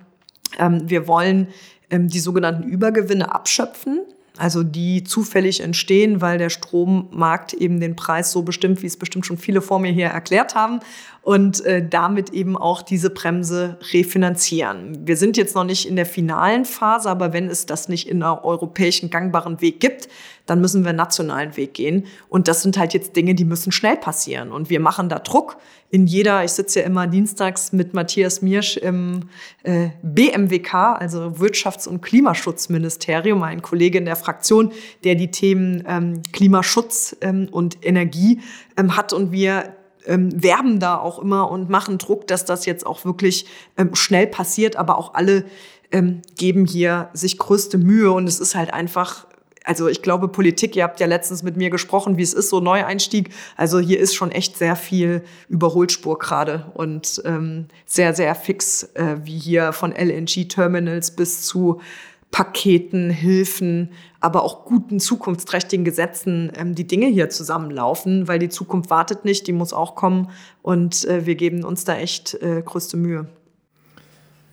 wir 0.59 1.07
wollen 1.07 1.49
ähm, 1.91 2.09
die 2.09 2.21
sogenannten 2.21 2.65
Übergewinne 2.65 3.33
abschöpfen 3.35 4.01
also 4.39 4.63
die 4.63 5.03
zufällig 5.05 5.61
entstehen, 5.61 6.21
weil 6.21 6.39
der 6.39 6.49
Strommarkt 6.49 7.53
eben 7.53 7.81
den 7.81 7.97
Preis 7.97 8.31
so 8.31 8.43
bestimmt, 8.43 8.83
wie 8.83 8.87
es 8.87 8.97
bestimmt 8.97 9.27
schon 9.27 9.37
viele 9.37 9.61
vor 9.61 9.81
mir 9.81 9.91
hier 9.91 10.07
erklärt 10.07 10.55
haben 10.55 10.81
und 11.23 11.65
äh, 11.67 11.87
damit 11.87 12.31
eben 12.31 12.57
auch 12.57 12.83
diese 12.83 13.11
Bremse 13.11 13.79
refinanzieren. 13.93 15.07
Wir 15.07 15.17
sind 15.17 15.37
jetzt 15.37 15.55
noch 15.55 15.65
nicht 15.65 15.87
in 15.89 15.97
der 15.97 16.07
finalen 16.07 16.65
Phase, 16.65 17.11
aber 17.11 17.33
wenn 17.33 17.49
es 17.49 17.67
das 17.67 17.89
nicht 17.89 18.09
in 18.09 18.23
einer 18.23 18.45
europäischen 18.45 19.11
gangbaren 19.11 19.61
Weg 19.61 19.81
gibt, 19.81 20.09
dann 20.49 20.63
müssen 20.63 20.83
wir 20.83 20.89
einen 20.89 20.97
nationalen 20.97 21.57
Weg 21.57 21.75
gehen. 21.75 22.07
Und 22.31 22.49
das 22.49 22.63
sind 22.63 22.79
halt 22.79 22.95
jetzt 22.95 23.15
Dinge, 23.15 23.35
die 23.35 23.45
müssen 23.45 23.71
schnell 23.71 23.97
passieren. 23.97 24.51
Und 24.51 24.71
wir 24.71 24.81
machen 24.81 25.11
da 25.11 25.19
Druck 25.19 25.59
in 25.91 26.07
jeder, 26.07 26.43
ich 26.43 26.53
sitze 26.53 26.81
ja 26.81 26.87
immer 26.87 27.07
dienstags 27.07 27.73
mit 27.73 27.93
Matthias 27.93 28.41
Miersch 28.41 28.79
im 28.79 29.29
äh, 29.63 29.91
BMWK, 30.03 30.75
also 30.99 31.35
Wirtschafts- 31.39 31.87
und 31.87 32.01
Klimaschutzministerium, 32.01 33.43
ein 33.43 33.61
Kollege 33.61 33.99
in 33.99 34.07
der 34.07 34.17
Fraktion, 34.17 34.73
der 35.05 35.17
die 35.17 35.31
Themen 35.31 35.85
ähm, 35.87 36.23
Klimaschutz 36.33 37.17
ähm, 37.21 37.49
und 37.51 37.85
Energie 37.85 38.41
ähm, 38.79 38.97
hat. 38.97 39.13
Und 39.13 39.33
wir 39.33 39.75
ähm, 40.07 40.31
werben 40.43 40.81
da 40.81 40.97
auch 40.97 41.19
immer 41.19 41.51
und 41.51 41.69
machen 41.69 41.99
Druck, 41.99 42.27
dass 42.27 42.47
das 42.47 42.65
jetzt 42.65 42.87
auch 42.87 43.05
wirklich 43.05 43.47
ähm, 43.77 43.95
schnell 43.95 44.27
passiert, 44.27 44.77
aber 44.77 44.97
auch 44.97 45.13
alle 45.13 45.45
ähm, 45.91 46.23
geben 46.37 46.67
hier 46.67 47.11
sich 47.13 47.39
größte 47.39 47.79
Mühe 47.79 48.11
und 48.11 48.27
es 48.27 48.41
ist 48.41 48.55
halt 48.55 48.73
einfach 48.73 49.28
also 49.69 49.87
ich 49.87 50.01
glaube, 50.01 50.29
Politik, 50.29 50.75
ihr 50.77 50.83
habt 50.83 50.99
ja 50.99 51.07
letztens 51.07 51.43
mit 51.43 51.59
mir 51.59 51.69
gesprochen, 51.69 52.17
wie 52.17 52.23
es 52.23 52.33
ist, 52.33 52.49
so 52.49 52.61
Neueinstieg. 52.61 53.35
Also 53.55 53.79
hier 53.79 54.01
ist 54.01 54.15
schon 54.15 54.31
echt 54.31 54.57
sehr 54.57 54.77
viel 54.77 55.23
Überholspur 55.51 56.19
gerade 56.19 56.73
und 56.73 57.21
ähm, 57.27 57.67
sehr, 57.85 58.15
sehr 58.15 58.35
fix, 58.35 58.85
äh, 58.95 59.17
wie 59.25 59.39
hier 59.39 59.75
von 59.75 59.93
LNG-Terminals 59.93 61.11
bis 61.17 61.43
zu 61.43 61.83
Paketen, 62.31 63.11
Hilfen, 63.11 63.91
aber 64.21 64.43
auch 64.43 64.65
guten 64.65 65.01
zukunftsträchtigen 65.01 65.85
Gesetzen 65.85 66.51
ähm, 66.57 66.75
die 66.75 66.87
Dinge 66.87 67.07
hier 67.07 67.29
zusammenlaufen, 67.29 68.27
weil 68.27 68.39
die 68.39 68.49
Zukunft 68.49 68.89
wartet 68.89 69.27
nicht, 69.27 69.47
die 69.47 69.53
muss 69.53 69.75
auch 69.75 69.95
kommen 69.95 70.31
und 70.63 71.05
äh, 71.05 71.27
wir 71.27 71.35
geben 71.35 71.63
uns 71.65 71.85
da 71.85 71.97
echt 71.97 72.35
äh, 72.41 72.63
größte 72.65 72.97
Mühe. 72.97 73.29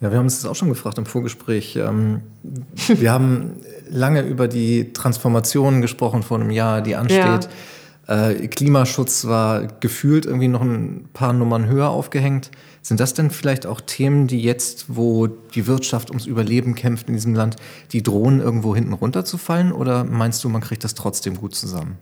Ja, 0.06 0.12
wir 0.12 0.20
haben 0.20 0.28
uns 0.28 0.40
das 0.40 0.46
auch 0.52 0.54
schon 0.54 0.70
gefragt 0.70 1.00
im 1.00 1.08
Vorgespräch. 1.08 1.78
Ähm, 1.78 2.22
wir 2.88 3.12
haben 3.12 3.56
lange 3.90 4.22
über 4.22 4.48
die 4.48 4.94
Transformation 4.94 5.82
gesprochen 5.82 6.22
vor 6.22 6.40
einem 6.40 6.52
Jahr, 6.52 6.82
die 6.82 6.96
ansteht. 6.96 7.50
Ja. 8.08 8.30
Äh, 8.30 8.48
Klimaschutz 8.48 9.26
war 9.26 9.66
gefühlt 9.80 10.28
irgendwie 10.28 10.48
noch 10.48 10.62
ein 10.62 11.10
paar 11.14 11.34
Nummern 11.34 11.66
höher 11.66 11.90
aufgehängt. 11.90 12.52
Sind 12.86 13.00
das 13.00 13.16
denn 13.16 13.32
vielleicht 13.32 13.66
auch 13.66 13.82
Themen, 13.82 14.28
die 14.28 14.40
jetzt, 14.44 14.86
wo 14.90 15.26
die 15.26 15.66
Wirtschaft 15.66 16.12
ums 16.12 16.28
Überleben 16.28 16.76
kämpft 16.76 17.08
in 17.08 17.16
diesem 17.16 17.34
Land, 17.34 17.56
die 17.94 18.04
drohen 18.04 18.40
irgendwo 18.42 18.76
hinten 18.76 18.94
runterzufallen? 18.94 19.72
Oder 19.72 20.04
meinst 20.04 20.44
du, 20.44 20.50
man 20.50 20.62
kriegt 20.62 20.84
das 20.84 20.94
trotzdem 20.94 21.36
gut 21.36 21.56
zusammen? 21.56 21.98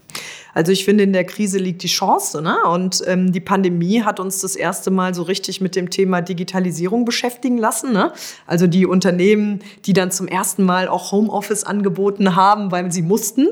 Also 0.52 0.72
ich 0.72 0.84
finde, 0.84 1.04
in 1.04 1.14
der 1.14 1.24
Krise 1.24 1.56
liegt 1.56 1.82
die 1.82 1.88
Chance. 1.88 2.42
Ne? 2.42 2.56
Und 2.64 3.02
ähm, 3.06 3.32
die 3.32 3.40
Pandemie 3.40 4.02
hat 4.02 4.20
uns 4.20 4.40
das 4.40 4.56
erste 4.56 4.90
Mal 4.90 5.14
so 5.14 5.22
richtig 5.22 5.62
mit 5.62 5.74
dem 5.74 5.88
Thema 5.88 6.20
Digitalisierung 6.20 7.06
beschäftigen 7.06 7.56
lassen. 7.56 7.94
Ne? 7.94 8.12
Also 8.46 8.66
die 8.66 8.84
Unternehmen, 8.84 9.60
die 9.86 9.94
dann 9.94 10.10
zum 10.10 10.28
ersten 10.28 10.64
Mal 10.64 10.88
auch 10.88 11.12
Homeoffice 11.12 11.64
angeboten 11.64 12.36
haben, 12.36 12.70
weil 12.70 12.92
sie 12.92 13.02
mussten. 13.02 13.48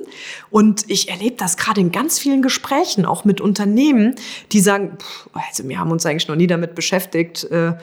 Und 0.51 0.85
ich 0.89 1.09
erlebe 1.09 1.37
das 1.37 1.57
gerade 1.57 1.81
in 1.81 1.93
ganz 1.93 2.19
vielen 2.19 2.43
Gesprächen, 2.43 3.07
auch 3.07 3.25
mit 3.25 3.41
Unternehmen, 3.41 4.17
die 4.53 4.61
sagen, 4.61 4.99
pff, 4.99 5.31
also 5.33 5.67
wir 5.69 5.79
haben 5.79 5.91
uns 5.91 6.05
eigentlich 6.05 6.29
noch 6.29 6.37
nie 6.37 6.47
damit 6.47 6.75
beschäftigt, 6.75 7.22
überlegt, 7.23 7.45
äh, 7.45 7.75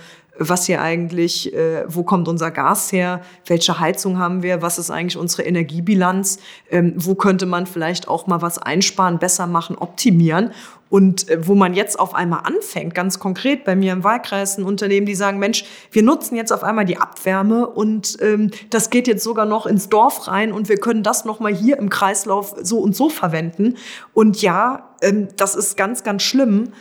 was 0.42 0.68
hier 0.68 0.82
eigentlich, 0.82 1.54
äh, 1.54 1.84
wo 1.88 2.04
kommt 2.04 2.30
unser 2.30 2.50
Gas 2.50 2.94
her, 2.94 3.20
welche 3.46 3.78
Heizung 3.78 4.18
haben 4.20 4.42
wir, 4.42 4.62
was 4.62 4.80
ist 4.80 4.90
eigentlich 4.90 5.18
unsere 5.18 5.44
Energiebilanz, 5.44 6.40
ähm, 6.72 6.94
wo 6.96 7.14
könnte 7.16 7.46
man 7.46 7.68
vielleicht 7.68 8.08
auch 8.08 8.26
mal 8.26 8.42
was 8.42 8.58
einsparen, 8.58 9.20
besser 9.20 9.48
machen, 9.48 9.76
optimieren. 9.78 10.52
Und 10.90 11.30
äh, 11.30 11.46
wo 11.46 11.56
man 11.56 11.74
jetzt 11.74 12.00
auf 12.00 12.16
einmal 12.16 12.44
anfängt, 12.46 12.96
ganz 12.96 13.20
konkret 13.20 13.66
bei 13.66 13.76
mir 13.76 13.92
im 13.92 14.06
Wahlkreis 14.06 14.58
ein 14.58 14.64
Unternehmen, 14.64 15.06
die 15.06 15.14
sagen, 15.14 15.40
Mensch, 15.40 15.66
wir 15.92 16.04
nutzen 16.04 16.38
jetzt 16.38 16.54
auf 16.54 16.64
einmal 16.64 16.86
die 16.86 16.98
Abwärme 16.98 17.68
und 17.68 18.18
ähm, 18.22 18.50
das 18.70 18.90
geht 18.90 19.08
jetzt 19.10 19.26
sogar 19.26 19.46
noch 19.46 19.66
ins 19.66 19.90
Dorf 19.90 20.30
rein 20.30 20.54
und 20.54 20.70
wir 20.70 20.78
können 20.78 21.04
das 21.04 21.26
nochmal 21.26 21.54
hier 21.54 21.78
im 21.78 21.90
Kreislauf 21.90 22.56
so 22.62 22.80
und 22.80 22.96
so 22.96 23.10
verwenden. 23.10 23.76
Und 24.14 24.42
ja, 24.42 24.90
ähm, 25.02 25.28
das 25.36 25.56
ist 25.56 25.76
ganz, 25.76 26.04
ganz 26.04 26.24
schlimm. 26.24 26.72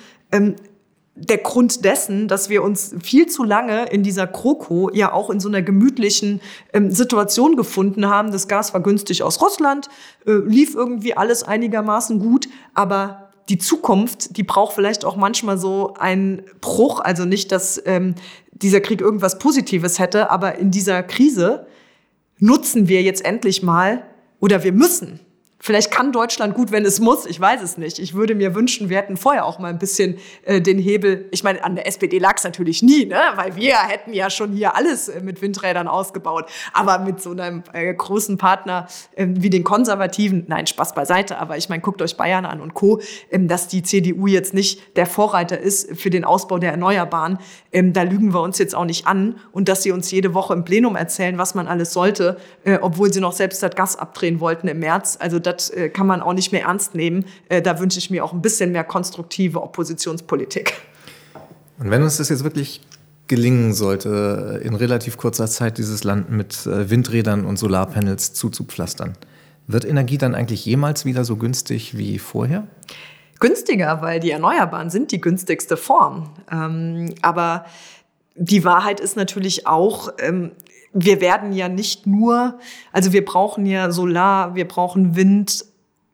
Der 1.20 1.38
Grund 1.38 1.84
dessen, 1.84 2.28
dass 2.28 2.48
wir 2.48 2.62
uns 2.62 2.94
viel 3.02 3.26
zu 3.26 3.44
lange 3.44 3.86
in 3.86 4.02
dieser 4.02 4.26
Kroko 4.26 4.90
ja 4.92 5.12
auch 5.12 5.30
in 5.30 5.40
so 5.40 5.48
einer 5.48 5.62
gemütlichen 5.62 6.40
ähm, 6.72 6.90
Situation 6.90 7.56
gefunden 7.56 8.06
haben. 8.06 8.30
Das 8.32 8.48
Gas 8.48 8.72
war 8.72 8.82
günstig 8.82 9.22
aus 9.22 9.40
Russland, 9.42 9.88
äh, 10.26 10.32
lief 10.32 10.74
irgendwie 10.74 11.16
alles 11.16 11.42
einigermaßen 11.42 12.20
gut, 12.20 12.48
aber 12.74 13.30
die 13.48 13.58
Zukunft, 13.58 14.36
die 14.36 14.42
braucht 14.42 14.74
vielleicht 14.74 15.04
auch 15.04 15.16
manchmal 15.16 15.58
so 15.58 15.94
einen 15.98 16.42
Bruch. 16.60 17.00
Also 17.00 17.24
nicht, 17.24 17.50
dass 17.50 17.82
ähm, 17.86 18.14
dieser 18.52 18.80
Krieg 18.80 19.00
irgendwas 19.00 19.38
Positives 19.38 19.98
hätte, 19.98 20.30
aber 20.30 20.56
in 20.56 20.70
dieser 20.70 21.02
Krise 21.02 21.66
nutzen 22.38 22.88
wir 22.88 23.02
jetzt 23.02 23.24
endlich 23.24 23.62
mal 23.62 24.04
oder 24.40 24.62
wir 24.64 24.72
müssen 24.72 25.20
Vielleicht 25.60 25.90
kann 25.90 26.12
Deutschland 26.12 26.54
gut, 26.54 26.70
wenn 26.70 26.84
es 26.84 27.00
muss. 27.00 27.26
Ich 27.26 27.40
weiß 27.40 27.62
es 27.62 27.78
nicht. 27.78 27.98
Ich 27.98 28.14
würde 28.14 28.36
mir 28.36 28.54
wünschen, 28.54 28.88
wir 28.88 28.96
hätten 28.96 29.16
vorher 29.16 29.44
auch 29.44 29.58
mal 29.58 29.68
ein 29.68 29.78
bisschen 29.80 30.18
äh, 30.44 30.60
den 30.60 30.78
Hebel. 30.78 31.26
Ich 31.32 31.42
meine, 31.42 31.64
an 31.64 31.74
der 31.74 31.84
SPD 31.88 32.18
lag 32.18 32.36
es 32.36 32.44
natürlich 32.44 32.80
nie, 32.80 33.06
ne? 33.06 33.20
weil 33.34 33.56
wir 33.56 33.76
hätten 33.76 34.12
ja 34.12 34.30
schon 34.30 34.52
hier 34.52 34.76
alles 34.76 35.08
äh, 35.08 35.20
mit 35.20 35.42
Windrädern 35.42 35.88
ausgebaut. 35.88 36.48
Aber 36.72 37.00
mit 37.00 37.20
so 37.20 37.32
einem 37.32 37.64
äh, 37.72 37.92
großen 37.92 38.38
Partner 38.38 38.86
äh, 39.16 39.26
wie 39.28 39.50
den 39.50 39.64
Konservativen, 39.64 40.44
nein, 40.46 40.68
Spaß 40.68 40.94
beiseite. 40.94 41.38
Aber 41.38 41.56
ich 41.56 41.68
meine, 41.68 41.82
guckt 41.82 42.00
euch 42.02 42.16
Bayern 42.16 42.46
an 42.46 42.60
und 42.60 42.74
Co., 42.74 43.00
ähm, 43.32 43.48
dass 43.48 43.66
die 43.66 43.82
CDU 43.82 44.28
jetzt 44.28 44.54
nicht 44.54 44.96
der 44.96 45.06
Vorreiter 45.06 45.58
ist 45.58 45.98
für 46.00 46.10
den 46.10 46.24
Ausbau 46.24 46.58
der 46.58 46.70
Erneuerbaren. 46.70 47.38
Ähm, 47.72 47.92
da 47.92 48.02
lügen 48.02 48.32
wir 48.32 48.42
uns 48.42 48.58
jetzt 48.58 48.76
auch 48.76 48.84
nicht 48.84 49.08
an. 49.08 49.40
Und 49.50 49.68
dass 49.68 49.82
sie 49.82 49.90
uns 49.90 50.08
jede 50.12 50.34
Woche 50.34 50.54
im 50.54 50.64
Plenum 50.64 50.94
erzählen, 50.94 51.36
was 51.36 51.56
man 51.56 51.66
alles 51.66 51.92
sollte, 51.92 52.36
äh, 52.62 52.78
obwohl 52.80 53.12
sie 53.12 53.20
noch 53.20 53.32
selbst 53.32 53.60
das 53.60 53.74
Gas 53.74 53.96
abdrehen 53.96 54.38
wollten 54.38 54.68
im 54.68 54.78
März. 54.78 55.18
Also 55.20 55.47
das 55.52 55.70
äh, 55.70 55.88
kann 55.88 56.06
man 56.06 56.20
auch 56.20 56.32
nicht 56.32 56.52
mehr 56.52 56.62
ernst 56.62 56.94
nehmen. 56.94 57.24
Äh, 57.48 57.62
da 57.62 57.80
wünsche 57.80 57.98
ich 57.98 58.10
mir 58.10 58.24
auch 58.24 58.32
ein 58.32 58.42
bisschen 58.42 58.72
mehr 58.72 58.84
konstruktive 58.84 59.62
Oppositionspolitik. 59.62 60.74
Und 61.78 61.90
wenn 61.90 62.02
uns 62.02 62.16
das 62.16 62.28
jetzt 62.28 62.44
wirklich 62.44 62.80
gelingen 63.28 63.74
sollte, 63.74 64.60
in 64.64 64.74
relativ 64.74 65.16
kurzer 65.16 65.46
Zeit 65.46 65.78
dieses 65.78 66.02
Land 66.02 66.30
mit 66.30 66.66
äh, 66.66 66.90
Windrädern 66.90 67.44
und 67.44 67.58
Solarpanels 67.58 68.32
zuzupflastern, 68.32 69.14
wird 69.66 69.84
Energie 69.84 70.18
dann 70.18 70.34
eigentlich 70.34 70.64
jemals 70.64 71.04
wieder 71.04 71.24
so 71.24 71.36
günstig 71.36 71.96
wie 71.96 72.18
vorher? 72.18 72.66
Günstiger, 73.38 74.02
weil 74.02 74.18
die 74.18 74.30
Erneuerbaren 74.30 74.90
sind 74.90 75.12
die 75.12 75.20
günstigste 75.20 75.76
Form. 75.76 76.30
Ähm, 76.50 77.14
aber 77.22 77.66
die 78.34 78.64
Wahrheit 78.64 78.98
ist 78.98 79.16
natürlich 79.16 79.66
auch, 79.66 80.12
ähm, 80.18 80.52
wir 80.92 81.20
werden 81.20 81.52
ja 81.52 81.68
nicht 81.68 82.06
nur, 82.06 82.58
also 82.92 83.12
wir 83.12 83.24
brauchen 83.24 83.66
ja 83.66 83.90
Solar, 83.90 84.54
wir 84.54 84.66
brauchen 84.66 85.16
Wind 85.16 85.64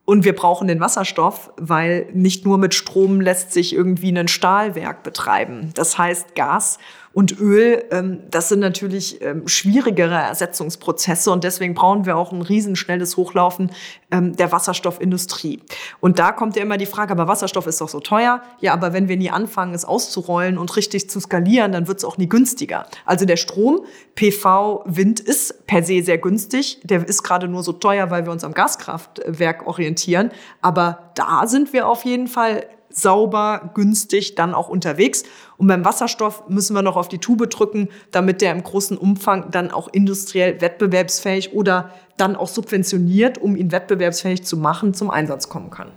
und 0.04 0.24
wir 0.24 0.34
brauchen 0.34 0.68
den 0.68 0.80
Wasserstoff, 0.80 1.52
weil 1.56 2.08
nicht 2.12 2.44
nur 2.44 2.58
mit 2.58 2.74
Strom 2.74 3.20
lässt 3.20 3.52
sich 3.52 3.74
irgendwie 3.74 4.16
ein 4.16 4.28
Stahlwerk 4.28 5.02
betreiben. 5.02 5.70
Das 5.74 5.96
heißt, 5.96 6.34
Gas 6.34 6.78
Und 7.14 7.40
Öl, 7.40 7.84
ähm, 7.92 8.20
das 8.30 8.48
sind 8.48 8.58
natürlich 8.58 9.22
ähm, 9.22 9.46
schwierigere 9.46 10.14
Ersetzungsprozesse 10.14 11.30
und 11.30 11.44
deswegen 11.44 11.74
brauchen 11.74 12.06
wir 12.06 12.16
auch 12.16 12.32
ein 12.32 12.42
riesenschnelles 12.42 13.16
Hochlaufen 13.16 13.70
ähm, 14.10 14.34
der 14.36 14.50
Wasserstoffindustrie. 14.50 15.62
Und 16.00 16.18
da 16.18 16.32
kommt 16.32 16.56
ja 16.56 16.62
immer 16.62 16.76
die 16.76 16.86
Frage, 16.86 17.12
aber 17.12 17.28
Wasserstoff 17.28 17.68
ist 17.68 17.80
doch 17.80 17.88
so 17.88 18.00
teuer. 18.00 18.42
Ja, 18.60 18.72
aber 18.72 18.92
wenn 18.92 19.08
wir 19.08 19.16
nie 19.16 19.30
anfangen, 19.30 19.74
es 19.74 19.84
auszurollen 19.84 20.58
und 20.58 20.76
richtig 20.76 21.08
zu 21.08 21.20
skalieren, 21.20 21.72
dann 21.72 21.86
wird 21.86 21.98
es 21.98 22.04
auch 22.04 22.18
nie 22.18 22.28
günstiger. 22.28 22.86
Also 23.06 23.24
der 23.26 23.36
Strom, 23.36 23.84
PV, 24.16 24.82
Wind 24.86 25.20
ist 25.20 25.66
per 25.66 25.84
se 25.84 26.02
sehr 26.02 26.18
günstig. 26.18 26.80
Der 26.82 27.06
ist 27.06 27.22
gerade 27.22 27.46
nur 27.46 27.62
so 27.62 27.72
teuer, 27.72 28.10
weil 28.10 28.24
wir 28.24 28.32
uns 28.32 28.42
am 28.42 28.54
Gaskraftwerk 28.54 29.66
orientieren. 29.66 30.32
Aber 30.62 31.12
da 31.14 31.46
sind 31.46 31.72
wir 31.72 31.88
auf 31.88 32.04
jeden 32.04 32.26
Fall 32.26 32.66
sauber, 32.94 33.70
günstig 33.74 34.34
dann 34.34 34.54
auch 34.54 34.68
unterwegs. 34.68 35.24
Und 35.56 35.66
beim 35.66 35.84
Wasserstoff 35.84 36.48
müssen 36.48 36.74
wir 36.74 36.82
noch 36.82 36.96
auf 36.96 37.08
die 37.08 37.18
Tube 37.18 37.50
drücken, 37.50 37.88
damit 38.10 38.40
der 38.40 38.52
im 38.52 38.62
großen 38.62 38.96
Umfang 38.96 39.50
dann 39.50 39.70
auch 39.70 39.88
industriell 39.88 40.60
wettbewerbsfähig 40.60 41.52
oder 41.52 41.90
dann 42.16 42.36
auch 42.36 42.48
subventioniert, 42.48 43.38
um 43.38 43.56
ihn 43.56 43.72
wettbewerbsfähig 43.72 44.44
zu 44.44 44.56
machen, 44.56 44.94
zum 44.94 45.10
Einsatz 45.10 45.48
kommen 45.48 45.70
kann. 45.70 45.90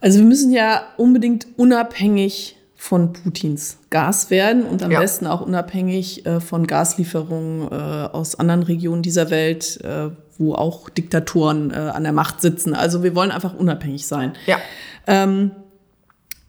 Also 0.00 0.18
wir 0.18 0.26
müssen 0.26 0.52
ja 0.52 0.82
unbedingt 0.98 1.46
unabhängig 1.56 2.56
von 2.84 3.14
Putins 3.14 3.78
Gas 3.88 4.28
werden 4.28 4.64
und 4.64 4.82
am 4.82 4.90
ja. 4.90 5.00
besten 5.00 5.26
auch 5.26 5.40
unabhängig 5.40 6.26
äh, 6.26 6.38
von 6.38 6.66
Gaslieferungen 6.66 7.72
äh, 7.72 7.74
aus 7.74 8.38
anderen 8.38 8.62
Regionen 8.62 9.00
dieser 9.00 9.30
Welt, 9.30 9.80
äh, 9.82 10.10
wo 10.36 10.54
auch 10.54 10.90
Diktatoren 10.90 11.70
äh, 11.70 11.76
an 11.76 12.02
der 12.02 12.12
Macht 12.12 12.42
sitzen. 12.42 12.74
Also 12.74 13.02
wir 13.02 13.14
wollen 13.14 13.30
einfach 13.30 13.54
unabhängig 13.54 14.06
sein. 14.06 14.34
Ja. 14.44 14.58
Ähm, 15.06 15.52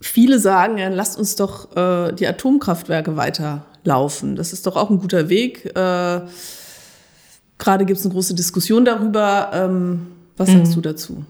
viele 0.01 0.37
sagen, 0.37 0.77
ja, 0.77 0.89
lasst 0.89 1.17
uns 1.17 1.37
doch 1.37 1.73
äh, 1.77 2.11
die 2.11 2.27
Atomkraftwerke 2.27 3.15
weiterlaufen. 3.15 4.35
Das 4.35 4.51
ist 4.51 4.67
doch 4.67 4.75
auch 4.75 4.89
ein 4.89 4.99
guter 4.99 5.29
Weg. 5.29 5.67
Äh, 5.67 6.19
Gerade 7.57 7.85
gibt 7.85 7.97
es 7.97 8.05
eine 8.05 8.13
große 8.13 8.35
Diskussion 8.35 8.83
darüber. 8.83 9.51
Ähm, 9.53 10.07
was 10.35 10.49
sagst 10.49 10.71
mhm. 10.71 10.75
du 10.75 10.81
dazu? 10.81 11.25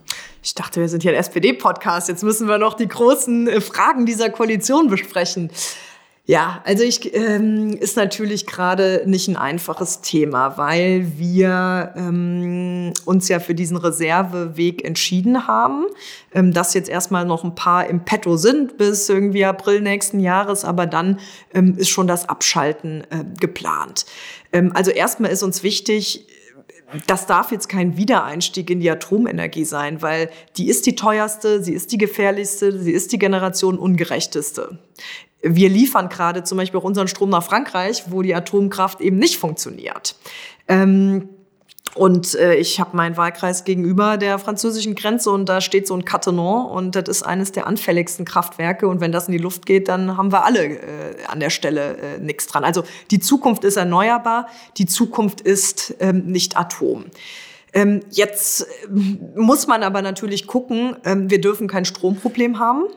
Ich 0.46 0.54
dachte, 0.54 0.80
wir 0.80 0.88
sind 0.88 1.02
hier 1.02 1.12
ein 1.12 1.18
SPD-Podcast. 1.18 2.08
Jetzt 2.08 2.22
müssen 2.22 2.48
wir 2.48 2.60
noch 2.60 2.76
die 2.76 2.88
großen 2.88 3.48
äh, 3.48 3.62
Fragen 3.62 4.06
dieser 4.06 4.30
Koalition 4.30 4.90
besprechen. 4.92 5.50
Ja, 6.28 6.62
also 6.66 6.84
ich 6.84 7.16
ähm, 7.16 7.74
ist 7.74 7.98
natürlich 7.98 8.46
gerade 8.46 9.02
nicht 9.08 9.28
ein 9.28 9.38
einfaches 9.38 10.02
Thema, 10.02 10.56
weil 10.58 11.18
wir 11.18 11.94
ähm, 11.96 12.94
uns 13.06 13.28
ja 13.28 13.40
für 13.40 13.56
diesen 13.56 13.78
Reserveweg 13.78 14.86
entschieden 14.86 15.48
haben, 15.48 15.86
ähm, 16.32 16.54
dass 16.54 16.76
jetzt 16.76 16.90
erstmal 16.90 17.26
noch 17.26 17.44
ein 17.44 17.56
paar 17.56 17.88
im 17.88 18.06
Petto 18.06 18.38
sind 18.38 18.78
bis 18.78 19.10
irgendwie 19.10 19.46
April 19.46 19.82
nächsten 19.82 20.20
Jahres, 20.20 20.64
aber 20.64 20.86
dann 20.86 21.20
ähm, 21.56 21.76
ist 21.76 21.90
schon 21.90 22.06
das 22.06 22.30
Abschalten 22.30 23.02
äh, 23.10 23.24
geplant. 23.40 24.06
Ähm, 24.54 24.72
also 24.76 24.92
erstmal 24.92 25.32
ist 25.32 25.42
uns 25.42 25.64
wichtig, 25.64 26.28
das 27.08 27.26
darf 27.26 27.52
jetzt 27.52 27.70
kein 27.70 27.98
Wiedereinstieg 27.98 28.70
in 28.70 28.80
die 28.80 28.90
Atomenergie 28.90 29.66
sein, 29.66 30.02
weil 30.02 30.30
die 30.58 30.68
ist 30.68 30.86
die 30.86 30.96
teuerste, 30.96 31.64
sie 31.64 31.74
ist 31.74 31.92
die 31.92 31.98
gefährlichste, 31.98 32.78
sie 32.80 32.92
ist 32.92 33.12
die 33.12 33.20
Generation 33.20 33.78
ungerechteste 33.78 34.80
wir 35.48 35.70
liefern 35.70 36.10
gerade 36.10 36.44
zum 36.44 36.58
Beispiel 36.58 36.80
auch 36.80 36.84
unseren 36.84 37.08
Strom 37.08 37.30
nach 37.30 37.44
Frankreich, 37.44 38.06
wo 38.08 38.24
die 38.24 38.34
Atomkraft 38.34 39.00
eben 39.00 39.18
nicht 39.18 39.38
funktioniert. 39.38 40.16
Ähm, 40.68 41.30
und 41.96 42.36
äh, 42.36 42.56
ich 42.56 42.82
habe 42.82 42.96
meinen 42.96 43.16
Wahlkreis 43.16 43.64
gegenüber 43.64 44.18
der 44.18 44.38
französischen 44.38 44.96
Grenze 44.96 45.32
und 45.32 45.48
da 45.48 45.62
steht 45.62 45.88
so 45.88 45.96
ein 45.96 46.04
Catenon 46.04 46.70
und 46.70 46.94
das 46.96 47.08
ist 47.08 47.24
eines 47.24 47.54
der 47.54 47.68
anfälligsten 47.68 48.26
Kraftwerke. 48.26 48.90
Und 48.90 49.00
wenn 49.00 49.14
das 49.14 49.28
in 49.28 49.32
die 49.32 49.38
Luft 49.38 49.66
geht, 49.66 49.88
dann 49.88 50.18
haben 50.18 50.34
wir 50.34 50.44
alle 50.44 50.66
äh, 50.66 50.80
an 51.28 51.40
der 51.40 51.50
Stelle 51.50 51.98
äh, 51.98 52.20
nichts 52.20 52.48
dran. 52.48 52.66
Also 52.66 52.84
die 53.12 53.20
Zukunft 53.20 53.64
ist 53.64 53.78
erneuerbar, 53.78 54.48
die 54.78 54.88
Zukunft 54.88 55.40
ist 55.40 55.96
ähm, 56.02 56.26
nicht 56.26 56.58
Atom. 56.58 57.06
Ähm, 57.72 58.02
jetzt 58.12 58.64
äh, 58.64 58.66
muss 59.40 59.66
man 59.68 59.82
aber 59.82 60.02
natürlich 60.02 60.48
gucken, 60.48 60.98
ähm, 61.06 61.30
wir 61.30 61.40
dürfen 61.40 61.70
kein 61.70 61.86
Stromproblem 61.86 62.60
haben 62.60 62.88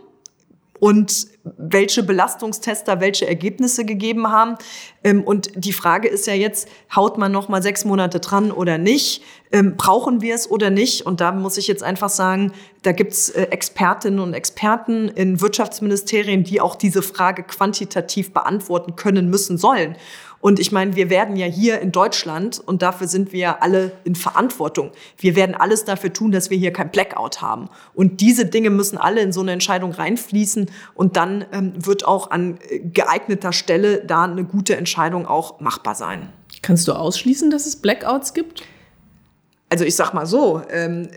und 0.80 1.26
welche 1.56 2.02
Belastungstester 2.02 3.00
welche 3.00 3.26
Ergebnisse 3.26 3.84
gegeben 3.84 4.30
haben. 4.30 4.56
Ähm, 5.02 5.22
und 5.22 5.50
die 5.54 5.72
Frage 5.72 6.08
ist 6.08 6.26
ja 6.26 6.34
jetzt, 6.34 6.68
haut 6.94 7.18
man 7.18 7.32
noch 7.32 7.48
mal 7.48 7.62
sechs 7.62 7.84
Monate 7.84 8.20
dran 8.20 8.50
oder 8.50 8.78
nicht? 8.78 9.22
Ähm, 9.50 9.76
brauchen 9.76 10.20
wir 10.20 10.34
es 10.34 10.50
oder 10.50 10.70
nicht? 10.70 11.06
Und 11.06 11.20
da 11.20 11.32
muss 11.32 11.56
ich 11.56 11.68
jetzt 11.68 11.82
einfach 11.82 12.10
sagen, 12.10 12.52
da 12.82 12.92
gibt's 12.92 13.30
äh, 13.30 13.44
Expertinnen 13.44 14.20
und 14.20 14.34
Experten 14.34 15.08
in 15.08 15.40
Wirtschaftsministerien, 15.40 16.44
die 16.44 16.60
auch 16.60 16.76
diese 16.76 17.02
Frage 17.02 17.42
quantitativ 17.44 18.32
beantworten 18.32 18.96
können, 18.96 19.30
müssen, 19.30 19.56
sollen. 19.58 19.96
Und 20.40 20.60
ich 20.60 20.70
meine, 20.70 20.94
wir 20.94 21.10
werden 21.10 21.36
ja 21.36 21.46
hier 21.46 21.80
in 21.80 21.90
Deutschland, 21.90 22.60
und 22.64 22.82
dafür 22.82 23.08
sind 23.08 23.32
wir 23.32 23.62
alle 23.62 23.92
in 24.04 24.14
Verantwortung, 24.14 24.92
wir 25.16 25.34
werden 25.34 25.54
alles 25.54 25.84
dafür 25.84 26.12
tun, 26.12 26.30
dass 26.30 26.50
wir 26.50 26.56
hier 26.56 26.72
kein 26.72 26.90
Blackout 26.90 27.42
haben. 27.42 27.68
Und 27.94 28.20
diese 28.20 28.46
Dinge 28.46 28.70
müssen 28.70 28.98
alle 28.98 29.20
in 29.20 29.32
so 29.32 29.40
eine 29.40 29.52
Entscheidung 29.52 29.92
reinfließen. 29.92 30.70
Und 30.94 31.16
dann 31.16 31.44
ähm, 31.52 31.72
wird 31.76 32.06
auch 32.06 32.30
an 32.30 32.58
äh, 32.68 32.78
geeigneter 32.78 33.52
Stelle 33.52 34.04
da 34.04 34.24
eine 34.24 34.44
gute 34.44 34.76
Entscheidung 34.76 35.26
auch 35.26 35.60
machbar 35.60 35.94
sein. 35.94 36.28
Kannst 36.62 36.86
du 36.88 36.92
ausschließen, 36.92 37.50
dass 37.50 37.66
es 37.66 37.76
Blackouts 37.76 38.34
gibt? 38.34 38.62
Also 39.70 39.84
ich 39.84 39.96
sag 39.96 40.14
mal 40.14 40.26
so, 40.26 40.62
ähm, 40.70 41.08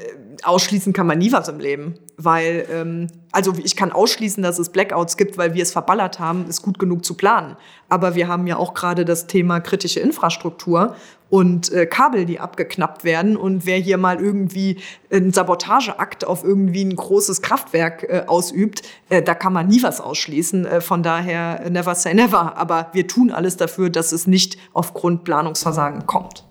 ausschließen 0.43 0.93
kann 0.93 1.08
man 1.08 1.17
nie 1.17 1.32
was 1.32 1.47
im 1.47 1.60
Leben, 1.60 1.95
weil 2.17 2.65
ähm, 2.71 3.08
also 3.32 3.54
ich 3.63 3.75
kann 3.75 3.91
ausschließen, 3.91 4.43
dass 4.43 4.60
es 4.60 4.69
Blackouts 4.69 5.17
gibt, 5.17 5.38
weil 5.38 5.54
wir 5.54 5.63
es 5.63 5.71
verballert 5.71 6.19
haben, 6.19 6.47
ist 6.47 6.62
gut 6.62 6.80
genug 6.80 7.06
zu 7.06 7.15
planen. 7.15 7.58
Aber 7.89 8.15
wir 8.15 8.27
haben 8.27 8.47
ja 8.47 8.58
auch 8.58 8.73
gerade 8.73 9.06
das 9.06 9.27
Thema 9.27 9.60
kritische 9.60 9.99
Infrastruktur 9.99 10.95
und 11.30 11.71
äh, 11.71 11.86
Kabel, 11.86 12.25
die 12.25 12.39
abgeknappt 12.39 13.04
werden. 13.04 13.38
Und 13.38 13.65
wer 13.65 13.77
hier 13.77 13.97
mal 13.97 14.19
irgendwie 14.19 14.80
einen 15.10 15.32
Sabotageakt 15.32 16.25
auf 16.25 16.43
irgendwie 16.43 16.84
ein 16.84 16.95
großes 16.95 17.41
Kraftwerk 17.41 18.04
äh, 18.04 18.23
ausübt, 18.27 18.84
äh, 19.10 19.23
da 19.23 19.34
kann 19.34 19.54
man 19.54 19.67
nie 19.67 19.82
was 19.82 20.01
ausschließen. 20.01 20.65
Äh, 20.65 20.82
von 20.82 21.04
daher 21.04 21.69
never 21.69 21.95
say 21.95 22.13
never. 22.13 22.58
Aber 22.58 22.89
wir 22.91 23.08
tun 23.08 23.32
alles 23.32 23.56
dafür, 23.56 23.89
dass 23.89 24.12
es 24.12 24.27
nicht 24.27 24.58
aufgrund 24.73 25.23
Planungsversagen 25.23 26.06
kommt. 26.06 26.45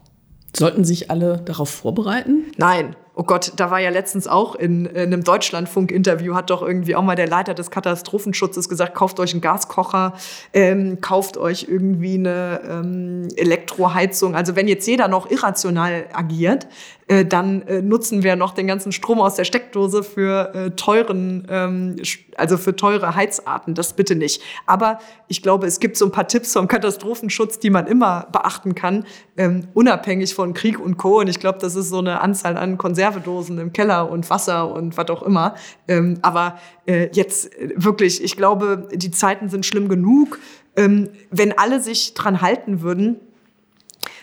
Sollten 0.57 0.85
sich 0.85 1.11
alle 1.11 1.39
darauf 1.45 1.69
vorbereiten? 1.69 2.47
Nein, 2.57 2.97
Oh 3.15 3.25
Gott, 3.25 3.53
da 3.57 3.71
war 3.71 3.81
ja 3.81 3.91
letztens 3.91 4.29
auch 4.29 4.55
in, 4.55 4.87
in 4.87 4.97
einem 4.97 5.25
Deutschlandfunk-Interview, 5.25 6.35
hat 6.35 6.51
doch 6.51 6.63
irgendwie 6.63 6.95
auch 6.95 7.03
mal 7.03 7.17
der 7.17 7.27
Leiter 7.27 7.55
des 7.55 7.71
Katastrophenschutzes 7.71 8.69
gesagt, 8.69 8.95
kauft 8.95 9.19
euch 9.19 9.33
einen 9.33 9.41
Gaskocher, 9.41 10.15
ähm, 10.53 11.01
kauft 11.01 11.37
euch 11.37 11.67
irgendwie 11.69 12.15
eine 12.15 12.61
ähm, 12.69 13.29
Elektroheizung. 13.37 14.37
Also 14.37 14.55
wenn 14.55 14.69
jetzt 14.69 14.87
jeder 14.87 15.09
noch 15.09 15.31
irrational 15.31 16.05
agiert, 16.13 16.69
äh, 17.11 17.27
dann 17.27 17.63
äh, 17.63 17.83
nutzen 17.83 18.23
wir 18.23 18.37
noch 18.37 18.55
den 18.55 18.69
ganzen 18.69 18.93
Strom 18.93 19.21
aus 19.21 19.35
der 19.35 19.43
Steckdose 19.43 20.05
für 20.05 20.55
äh, 20.55 20.71
teuren, 20.71 21.45
ähm, 21.51 21.97
also 22.37 22.57
für 22.57 22.77
teure 22.77 23.17
Heizarten. 23.17 23.75
Das 23.75 23.95
bitte 23.95 24.15
nicht. 24.15 24.41
Aber 24.65 25.01
ich 25.27 25.43
glaube, 25.43 25.67
es 25.67 25.81
gibt 25.81 25.97
so 25.97 26.05
ein 26.05 26.13
paar 26.13 26.29
Tipps 26.29 26.53
vom 26.53 26.69
Katastrophenschutz, 26.69 27.59
die 27.59 27.71
man 27.71 27.89
immer 27.89 28.29
beachten 28.31 28.77
kann, 28.77 29.05
ähm, 29.37 29.67
unabhängig 29.75 30.37
von 30.37 30.55
Krieg 30.55 30.79
und 30.79 30.99
Co. 30.99 31.19
Und 31.19 31.29
ich 31.29 31.41
glaube, 31.41 31.59
das 31.59 31.75
ist 31.75 31.89
so 31.89 31.99
eine 31.99 32.21
Anzahl 32.21 32.57
an 32.57 32.79
Konservedosen 33.01 33.59
im 33.59 33.73
Keller 33.73 34.11
und 34.11 34.29
Wasser 34.29 34.73
und 34.73 34.97
was 34.97 35.09
auch 35.09 35.23
immer. 35.23 35.55
Ähm, 35.89 36.19
aber 36.23 36.59
äh, 36.87 37.09
jetzt 37.13 37.57
äh, 37.59 37.71
wirklich, 37.77 38.23
ich 38.23 38.37
glaube, 38.37 38.89
die 38.93 39.11
Zeiten 39.11 39.49
sind 39.49 39.65
schlimm 39.65 39.89
genug. 39.89 40.39
Ähm, 40.77 41.09
wenn 41.31 41.57
alle 41.57 41.81
sich 41.81 42.13
dran 42.15 42.43
halten 42.43 42.83
würden, 42.83 43.17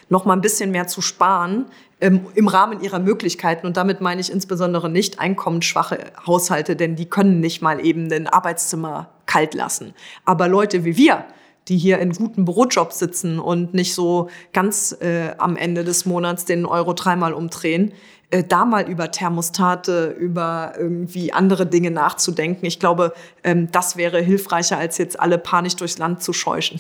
noch 0.09 0.25
mal 0.25 0.33
ein 0.33 0.41
bisschen 0.41 0.71
mehr 0.71 0.87
zu 0.87 1.01
sparen, 1.01 1.65
ähm, 1.99 2.27
im 2.35 2.47
Rahmen 2.47 2.81
ihrer 2.81 2.99
Möglichkeiten. 2.99 3.65
Und 3.65 3.77
damit 3.77 3.99
meine 3.99 4.21
ich 4.21 4.31
insbesondere 4.31 4.89
nicht 4.89 5.19
einkommensschwache 5.19 5.97
Haushalte, 6.25 6.75
denn 6.75 6.95
die 6.95 7.09
können 7.09 7.39
nicht 7.39 7.61
mal 7.61 7.83
eben 7.83 8.11
ein 8.11 8.27
Arbeitszimmer 8.27 9.09
kalt 9.25 9.55
lassen. 9.55 9.93
Aber 10.23 10.47
Leute 10.47 10.85
wie 10.85 10.97
wir, 10.97 11.25
die 11.67 11.77
hier 11.77 11.99
in 11.99 12.11
guten 12.13 12.45
Bürojobs 12.45 12.99
sitzen 12.99 13.39
und 13.39 13.73
nicht 13.73 13.93
so 13.93 14.29
ganz 14.53 14.95
äh, 15.01 15.31
am 15.37 15.57
Ende 15.57 15.83
des 15.83 16.05
Monats 16.05 16.45
den 16.45 16.65
Euro 16.65 16.93
dreimal 16.93 17.33
umdrehen, 17.33 17.91
äh, 18.29 18.43
da 18.43 18.65
mal 18.65 18.89
über 18.89 19.11
Thermostate, 19.11 20.15
über 20.19 20.73
irgendwie 20.77 21.31
andere 21.31 21.65
Dinge 21.65 21.91
nachzudenken. 21.91 22.65
Ich 22.65 22.79
glaube, 22.79 23.13
ähm, 23.43 23.71
das 23.71 23.95
wäre 23.95 24.21
hilfreicher, 24.21 24.77
als 24.77 24.97
jetzt 24.97 25.19
alle 25.19 25.37
panisch 25.37 25.75
durchs 25.75 25.97
Land 25.97 26.23
zu 26.23 26.33
scheuchen. 26.33 26.79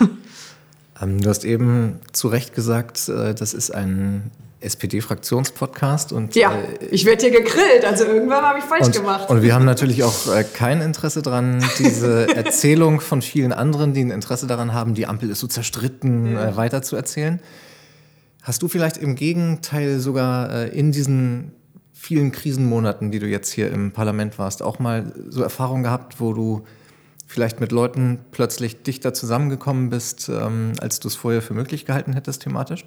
Ähm, 1.00 1.20
du 1.20 1.28
hast 1.28 1.44
eben 1.44 2.00
zu 2.12 2.28
Recht 2.28 2.54
gesagt, 2.54 3.08
äh, 3.08 3.34
das 3.34 3.52
ist 3.52 3.70
ein 3.70 4.30
SPD-Fraktionspodcast 4.60 6.12
und 6.12 6.34
ja, 6.34 6.52
äh, 6.52 6.86
ich 6.86 7.04
werde 7.04 7.28
hier 7.28 7.30
gegrillt, 7.30 7.84
also 7.84 8.04
irgendwann 8.04 8.42
habe 8.42 8.58
ich 8.58 8.64
falsch 8.64 8.86
und, 8.86 8.96
gemacht. 8.96 9.28
Und 9.28 9.42
wir 9.42 9.54
haben 9.54 9.66
natürlich 9.66 10.02
auch 10.02 10.34
äh, 10.34 10.44
kein 10.44 10.80
Interesse 10.80 11.20
daran, 11.20 11.62
diese 11.78 12.28
Erzählung 12.36 13.00
von 13.00 13.20
vielen 13.20 13.52
anderen, 13.52 13.92
die 13.92 14.00
ein 14.02 14.10
Interesse 14.10 14.46
daran 14.46 14.72
haben, 14.72 14.94
die 14.94 15.06
Ampel 15.06 15.28
ist 15.30 15.40
so 15.40 15.46
zerstritten, 15.46 16.32
ja. 16.32 16.48
äh, 16.48 16.56
weiter 16.56 16.80
zu 16.82 16.96
erzählen. 16.96 17.40
Hast 18.46 18.62
du 18.62 18.68
vielleicht 18.68 18.96
im 18.96 19.16
Gegenteil 19.16 19.98
sogar 19.98 20.52
äh, 20.52 20.68
in 20.68 20.92
diesen 20.92 21.50
vielen 21.92 22.30
Krisenmonaten, 22.30 23.10
die 23.10 23.18
du 23.18 23.26
jetzt 23.26 23.50
hier 23.50 23.72
im 23.72 23.90
Parlament 23.90 24.38
warst, 24.38 24.62
auch 24.62 24.78
mal 24.78 25.12
so 25.30 25.42
Erfahrungen 25.42 25.82
gehabt, 25.82 26.20
wo 26.20 26.32
du 26.32 26.62
vielleicht 27.26 27.58
mit 27.60 27.72
Leuten 27.72 28.20
plötzlich 28.30 28.84
dichter 28.84 29.12
zusammengekommen 29.12 29.90
bist, 29.90 30.28
ähm, 30.28 30.74
als 30.80 31.00
du 31.00 31.08
es 31.08 31.16
vorher 31.16 31.42
für 31.42 31.54
möglich 31.54 31.86
gehalten 31.86 32.12
hättest 32.12 32.42
thematisch? 32.42 32.84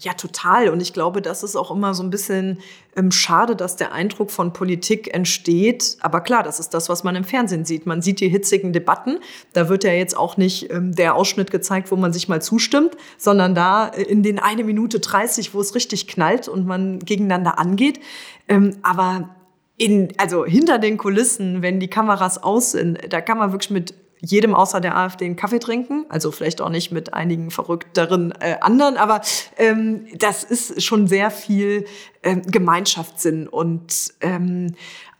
Ja, 0.00 0.12
total. 0.14 0.68
Und 0.68 0.80
ich 0.80 0.92
glaube, 0.92 1.22
das 1.22 1.42
ist 1.42 1.56
auch 1.56 1.70
immer 1.70 1.94
so 1.94 2.02
ein 2.02 2.10
bisschen 2.10 2.58
ähm, 2.96 3.10
schade, 3.10 3.56
dass 3.56 3.76
der 3.76 3.92
Eindruck 3.92 4.30
von 4.30 4.52
Politik 4.52 5.12
entsteht. 5.14 5.96
Aber 6.00 6.20
klar, 6.20 6.42
das 6.42 6.60
ist 6.60 6.70
das, 6.70 6.88
was 6.88 7.04
man 7.04 7.16
im 7.16 7.24
Fernsehen 7.24 7.64
sieht. 7.64 7.86
Man 7.86 8.02
sieht 8.02 8.20
die 8.20 8.28
hitzigen 8.28 8.72
Debatten. 8.72 9.18
Da 9.52 9.68
wird 9.68 9.84
ja 9.84 9.92
jetzt 9.92 10.16
auch 10.16 10.36
nicht 10.36 10.70
ähm, 10.70 10.94
der 10.94 11.14
Ausschnitt 11.14 11.50
gezeigt, 11.50 11.90
wo 11.90 11.96
man 11.96 12.12
sich 12.12 12.28
mal 12.28 12.42
zustimmt, 12.42 12.96
sondern 13.16 13.54
da 13.54 13.88
äh, 13.88 14.02
in 14.02 14.22
den 14.22 14.38
eine 14.38 14.64
Minute 14.64 15.00
30, 15.00 15.54
wo 15.54 15.60
es 15.60 15.74
richtig 15.74 16.06
knallt 16.08 16.48
und 16.48 16.66
man 16.66 16.98
gegeneinander 16.98 17.58
angeht. 17.58 18.00
Ähm, 18.48 18.76
aber 18.82 19.30
in, 19.78 20.12
also 20.18 20.44
hinter 20.44 20.78
den 20.78 20.96
Kulissen, 20.96 21.62
wenn 21.62 21.80
die 21.80 21.88
Kameras 21.88 22.42
aus 22.42 22.72
sind, 22.72 22.98
da 23.10 23.20
kann 23.20 23.38
man 23.38 23.52
wirklich 23.52 23.70
mit 23.70 23.94
jedem 24.20 24.54
außer 24.54 24.80
der 24.80 24.96
AfD 24.96 25.24
einen 25.24 25.36
Kaffee 25.36 25.58
trinken. 25.58 26.06
Also 26.08 26.30
vielleicht 26.30 26.60
auch 26.60 26.70
nicht 26.70 26.92
mit 26.92 27.14
einigen 27.14 27.50
verrückteren 27.50 28.32
äh, 28.40 28.56
anderen, 28.60 28.96
aber 28.96 29.20
ähm, 29.56 30.06
das 30.16 30.44
ist 30.44 30.82
schon 30.82 31.06
sehr 31.06 31.30
viel 31.30 31.84
ähm, 32.22 32.42
Gemeinschaftssinn 32.42 33.48
und 33.48 34.14
ähm, 34.20 34.74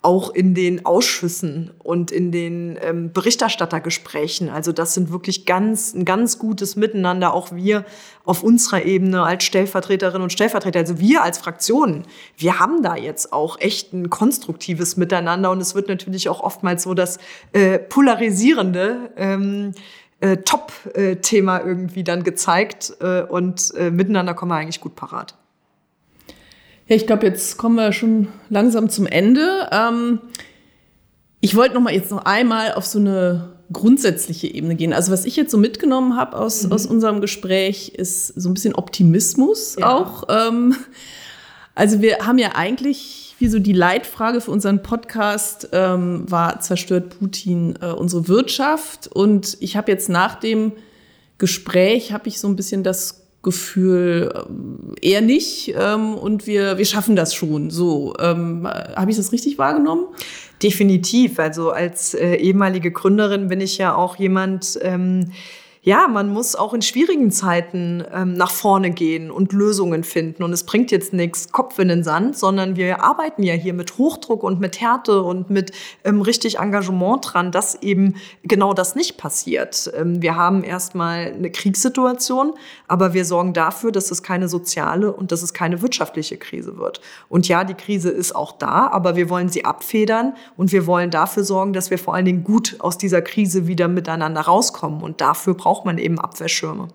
auch 0.06 0.32
in 0.32 0.54
den 0.54 0.86
Ausschüssen 0.86 1.72
und 1.82 2.12
in 2.12 2.30
den 2.30 2.78
ähm, 2.80 3.12
Berichterstattergesprächen. 3.12 4.48
Also 4.48 4.70
das 4.70 4.94
sind 4.94 5.10
wirklich 5.10 5.46
ganz, 5.46 5.94
ein 5.94 6.04
ganz 6.04 6.38
gutes 6.38 6.76
Miteinander, 6.76 7.34
auch 7.34 7.50
wir 7.50 7.84
auf 8.24 8.44
unserer 8.44 8.84
Ebene 8.84 9.24
als 9.24 9.42
Stellvertreterinnen 9.42 10.22
und 10.22 10.32
Stellvertreter, 10.32 10.78
also 10.78 11.00
wir 11.00 11.24
als 11.24 11.38
Fraktionen, 11.38 12.04
wir 12.36 12.60
haben 12.60 12.84
da 12.84 12.94
jetzt 12.94 13.32
auch 13.32 13.58
echt 13.60 13.92
ein 13.94 14.08
konstruktives 14.08 14.96
Miteinander 14.96 15.50
und 15.50 15.60
es 15.60 15.74
wird 15.74 15.88
natürlich 15.88 16.28
auch 16.28 16.38
oftmals 16.38 16.84
so 16.84 16.94
das 16.94 17.18
äh, 17.52 17.80
polarisierende 17.80 19.10
ähm, 19.16 19.72
äh, 20.20 20.36
Top-Thema 20.36 21.64
irgendwie 21.64 22.04
dann 22.04 22.22
gezeigt 22.22 22.96
äh, 23.00 23.22
und 23.22 23.74
äh, 23.74 23.90
miteinander 23.90 24.34
kommen 24.34 24.52
wir 24.52 24.56
eigentlich 24.56 24.80
gut 24.80 24.94
parat. 24.94 25.36
Ja, 26.88 26.94
ich 26.94 27.06
glaube, 27.06 27.26
jetzt 27.26 27.56
kommen 27.56 27.76
wir 27.76 27.92
schon 27.92 28.28
langsam 28.48 28.88
zum 28.88 29.06
Ende. 29.06 29.68
Ähm, 29.72 30.20
ich 31.40 31.56
wollte 31.56 31.74
noch 31.74 31.80
mal 31.80 31.92
jetzt 31.92 32.10
noch 32.10 32.24
einmal 32.24 32.74
auf 32.74 32.86
so 32.86 32.98
eine 32.98 33.56
grundsätzliche 33.72 34.46
Ebene 34.46 34.76
gehen. 34.76 34.92
Also 34.92 35.12
was 35.12 35.24
ich 35.24 35.36
jetzt 35.36 35.50
so 35.50 35.58
mitgenommen 35.58 36.16
habe 36.16 36.36
aus, 36.36 36.64
mhm. 36.64 36.72
aus 36.72 36.86
unserem 36.86 37.20
Gespräch, 37.20 37.88
ist 37.90 38.28
so 38.28 38.48
ein 38.48 38.54
bisschen 38.54 38.74
Optimismus 38.74 39.76
ja. 39.78 39.96
auch. 39.96 40.24
Ähm, 40.28 40.76
also 41.74 42.00
wir 42.00 42.18
haben 42.26 42.38
ja 42.38 42.50
eigentlich, 42.54 43.34
wie 43.38 43.48
so 43.48 43.58
die 43.58 43.72
Leitfrage 43.72 44.40
für 44.40 44.50
unseren 44.50 44.82
Podcast 44.82 45.68
ähm, 45.72 46.24
war, 46.30 46.60
zerstört 46.60 47.18
Putin 47.18 47.74
äh, 47.82 47.86
unsere 47.86 48.28
Wirtschaft? 48.28 49.08
Und 49.08 49.56
ich 49.60 49.76
habe 49.76 49.90
jetzt 49.90 50.08
nach 50.08 50.36
dem 50.36 50.72
Gespräch, 51.38 52.12
habe 52.12 52.28
ich 52.28 52.38
so 52.38 52.48
ein 52.48 52.56
bisschen 52.56 52.82
das 52.82 53.25
Gefühl, 53.42 54.32
äh, 55.02 55.08
eher 55.10 55.20
nicht. 55.20 55.74
Ähm, 55.78 56.14
und 56.14 56.46
wir, 56.46 56.78
wir 56.78 56.84
schaffen 56.84 57.16
das 57.16 57.34
schon. 57.34 57.70
So, 57.70 58.14
ähm, 58.18 58.66
habe 58.66 59.10
ich 59.10 59.16
das 59.16 59.32
richtig 59.32 59.58
wahrgenommen? 59.58 60.06
Definitiv. 60.62 61.38
Also 61.38 61.70
als 61.70 62.14
äh, 62.14 62.34
ehemalige 62.34 62.90
Gründerin 62.90 63.48
bin 63.48 63.60
ich 63.60 63.78
ja 63.78 63.94
auch 63.94 64.16
jemand, 64.16 64.78
ähm, 64.82 65.32
ja, 65.86 66.08
man 66.08 66.30
muss 66.30 66.56
auch 66.56 66.74
in 66.74 66.82
schwierigen 66.82 67.30
Zeiten 67.30 68.02
ähm, 68.12 68.32
nach 68.32 68.50
vorne 68.50 68.90
gehen 68.90 69.30
und 69.30 69.52
Lösungen 69.52 70.02
finden. 70.02 70.42
Und 70.42 70.52
es 70.52 70.64
bringt 70.64 70.90
jetzt 70.90 71.12
nichts 71.12 71.52
Kopf 71.52 71.78
in 71.78 71.86
den 71.86 72.02
Sand, 72.02 72.36
sondern 72.36 72.74
wir 72.74 73.04
arbeiten 73.04 73.44
ja 73.44 73.54
hier 73.54 73.72
mit 73.72 73.96
Hochdruck 73.96 74.42
und 74.42 74.58
mit 74.58 74.80
Härte 74.80 75.22
und 75.22 75.48
mit 75.48 75.70
ähm, 76.02 76.22
richtig 76.22 76.58
Engagement 76.58 77.20
dran, 77.22 77.52
dass 77.52 77.80
eben 77.82 78.16
genau 78.42 78.74
das 78.74 78.96
nicht 78.96 79.16
passiert. 79.16 79.88
Ähm, 79.96 80.20
wir 80.20 80.34
haben 80.34 80.64
erstmal 80.64 81.32
eine 81.32 81.52
Kriegssituation, 81.52 82.54
aber 82.88 83.14
wir 83.14 83.24
sorgen 83.24 83.52
dafür, 83.52 83.92
dass 83.92 84.10
es 84.10 84.24
keine 84.24 84.48
soziale 84.48 85.12
und 85.12 85.30
dass 85.30 85.44
es 85.44 85.54
keine 85.54 85.82
wirtschaftliche 85.82 86.36
Krise 86.36 86.78
wird. 86.78 87.00
Und 87.28 87.46
ja, 87.46 87.62
die 87.62 87.74
Krise 87.74 88.10
ist 88.10 88.34
auch 88.34 88.50
da, 88.58 88.88
aber 88.88 89.14
wir 89.14 89.30
wollen 89.30 89.50
sie 89.50 89.64
abfedern 89.64 90.34
und 90.56 90.72
wir 90.72 90.88
wollen 90.88 91.12
dafür 91.12 91.44
sorgen, 91.44 91.72
dass 91.72 91.90
wir 91.90 91.98
vor 92.00 92.16
allen 92.16 92.24
Dingen 92.24 92.42
gut 92.42 92.74
aus 92.80 92.98
dieser 92.98 93.22
Krise 93.22 93.68
wieder 93.68 93.86
miteinander 93.86 94.40
rauskommen. 94.40 95.00
Und 95.00 95.20
dafür 95.20 95.54
brauchen 95.54 95.75
braucht 95.76 95.84
man 95.84 95.98
eben 95.98 96.18
Abwehrschirme. 96.18 96.88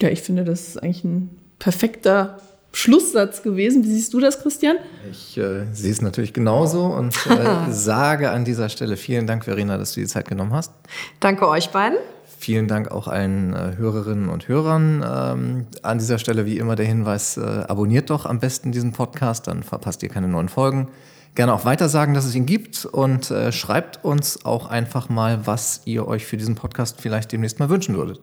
Ja, 0.00 0.08
ich 0.08 0.22
finde, 0.22 0.42
das 0.42 0.68
ist 0.68 0.82
eigentlich 0.82 1.04
ein 1.04 1.38
perfekter 1.60 2.38
Schlusssatz 2.72 3.44
gewesen. 3.44 3.84
Wie 3.84 3.90
siehst 3.90 4.12
du 4.12 4.18
das, 4.18 4.40
Christian? 4.42 4.76
Ich 5.08 5.38
äh, 5.38 5.66
sehe 5.72 5.92
es 5.92 6.02
natürlich 6.02 6.32
genauso 6.32 6.86
und 6.86 7.14
äh, 7.26 7.70
sage 7.70 8.32
an 8.32 8.44
dieser 8.44 8.68
Stelle 8.68 8.96
vielen 8.96 9.28
Dank, 9.28 9.44
Verena, 9.44 9.78
dass 9.78 9.94
du 9.94 10.00
die 10.00 10.08
Zeit 10.08 10.26
genommen 10.26 10.52
hast. 10.52 10.72
Danke 11.20 11.48
euch 11.48 11.70
beiden. 11.70 11.96
Vielen 12.38 12.66
Dank 12.66 12.90
auch 12.90 13.06
allen 13.06 13.54
äh, 13.54 13.76
Hörerinnen 13.76 14.28
und 14.28 14.48
Hörern. 14.48 15.04
Ähm, 15.06 15.66
an 15.82 15.98
dieser 15.98 16.18
Stelle 16.18 16.46
wie 16.46 16.58
immer 16.58 16.74
der 16.74 16.86
Hinweis, 16.86 17.36
äh, 17.36 17.40
abonniert 17.40 18.10
doch 18.10 18.26
am 18.26 18.40
besten 18.40 18.72
diesen 18.72 18.90
Podcast, 18.90 19.46
dann 19.46 19.62
verpasst 19.62 20.02
ihr 20.02 20.08
keine 20.08 20.26
neuen 20.26 20.48
Folgen 20.48 20.88
gerne 21.34 21.52
auch 21.52 21.64
weiter 21.64 21.88
sagen, 21.88 22.14
dass 22.14 22.24
es 22.24 22.34
ihn 22.34 22.46
gibt 22.46 22.84
und 22.84 23.30
äh, 23.30 23.52
schreibt 23.52 24.04
uns 24.04 24.44
auch 24.44 24.66
einfach 24.66 25.08
mal, 25.08 25.46
was 25.46 25.82
ihr 25.84 26.06
euch 26.06 26.26
für 26.26 26.36
diesen 26.36 26.54
Podcast 26.54 27.00
vielleicht 27.00 27.32
demnächst 27.32 27.58
mal 27.58 27.68
wünschen 27.68 27.96
würdet. 27.96 28.20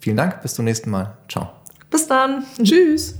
Vielen 0.00 0.16
Dank, 0.16 0.42
bis 0.42 0.54
zum 0.54 0.64
nächsten 0.64 0.90
Mal. 0.90 1.16
Ciao. 1.28 1.50
Bis 1.90 2.08
dann. 2.08 2.44
Tschüss. 2.62 3.14